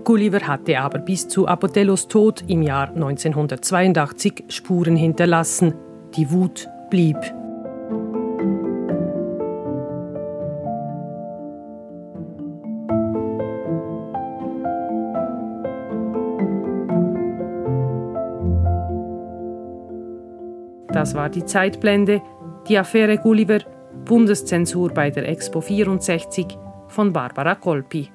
Gulliver 0.07 0.47
hatte 0.47 0.79
aber 0.79 1.01
bis 1.01 1.27
zu 1.27 1.49
Apotellos 1.49 2.07
Tod 2.07 2.45
im 2.47 2.63
Jahr 2.63 2.91
1982 2.91 4.45
Spuren 4.47 4.95
hinterlassen. 4.95 5.75
Die 6.17 6.31
Wut 6.31 6.69
blieb. 6.91 7.17
Das 20.93 21.17
war 21.17 21.29
die 21.31 21.45
Zeitblende, 21.45 22.23
die 22.69 22.79
Affäre 22.79 23.19
Gulliver, 23.19 23.59
Bundeszensur 24.05 24.95
bei 24.95 25.11
der 25.11 25.29
Expo 25.29 25.61
64 25.61 26.57
von 26.87 27.13
Barbara 27.13 27.57
Kolpi. 27.57 28.09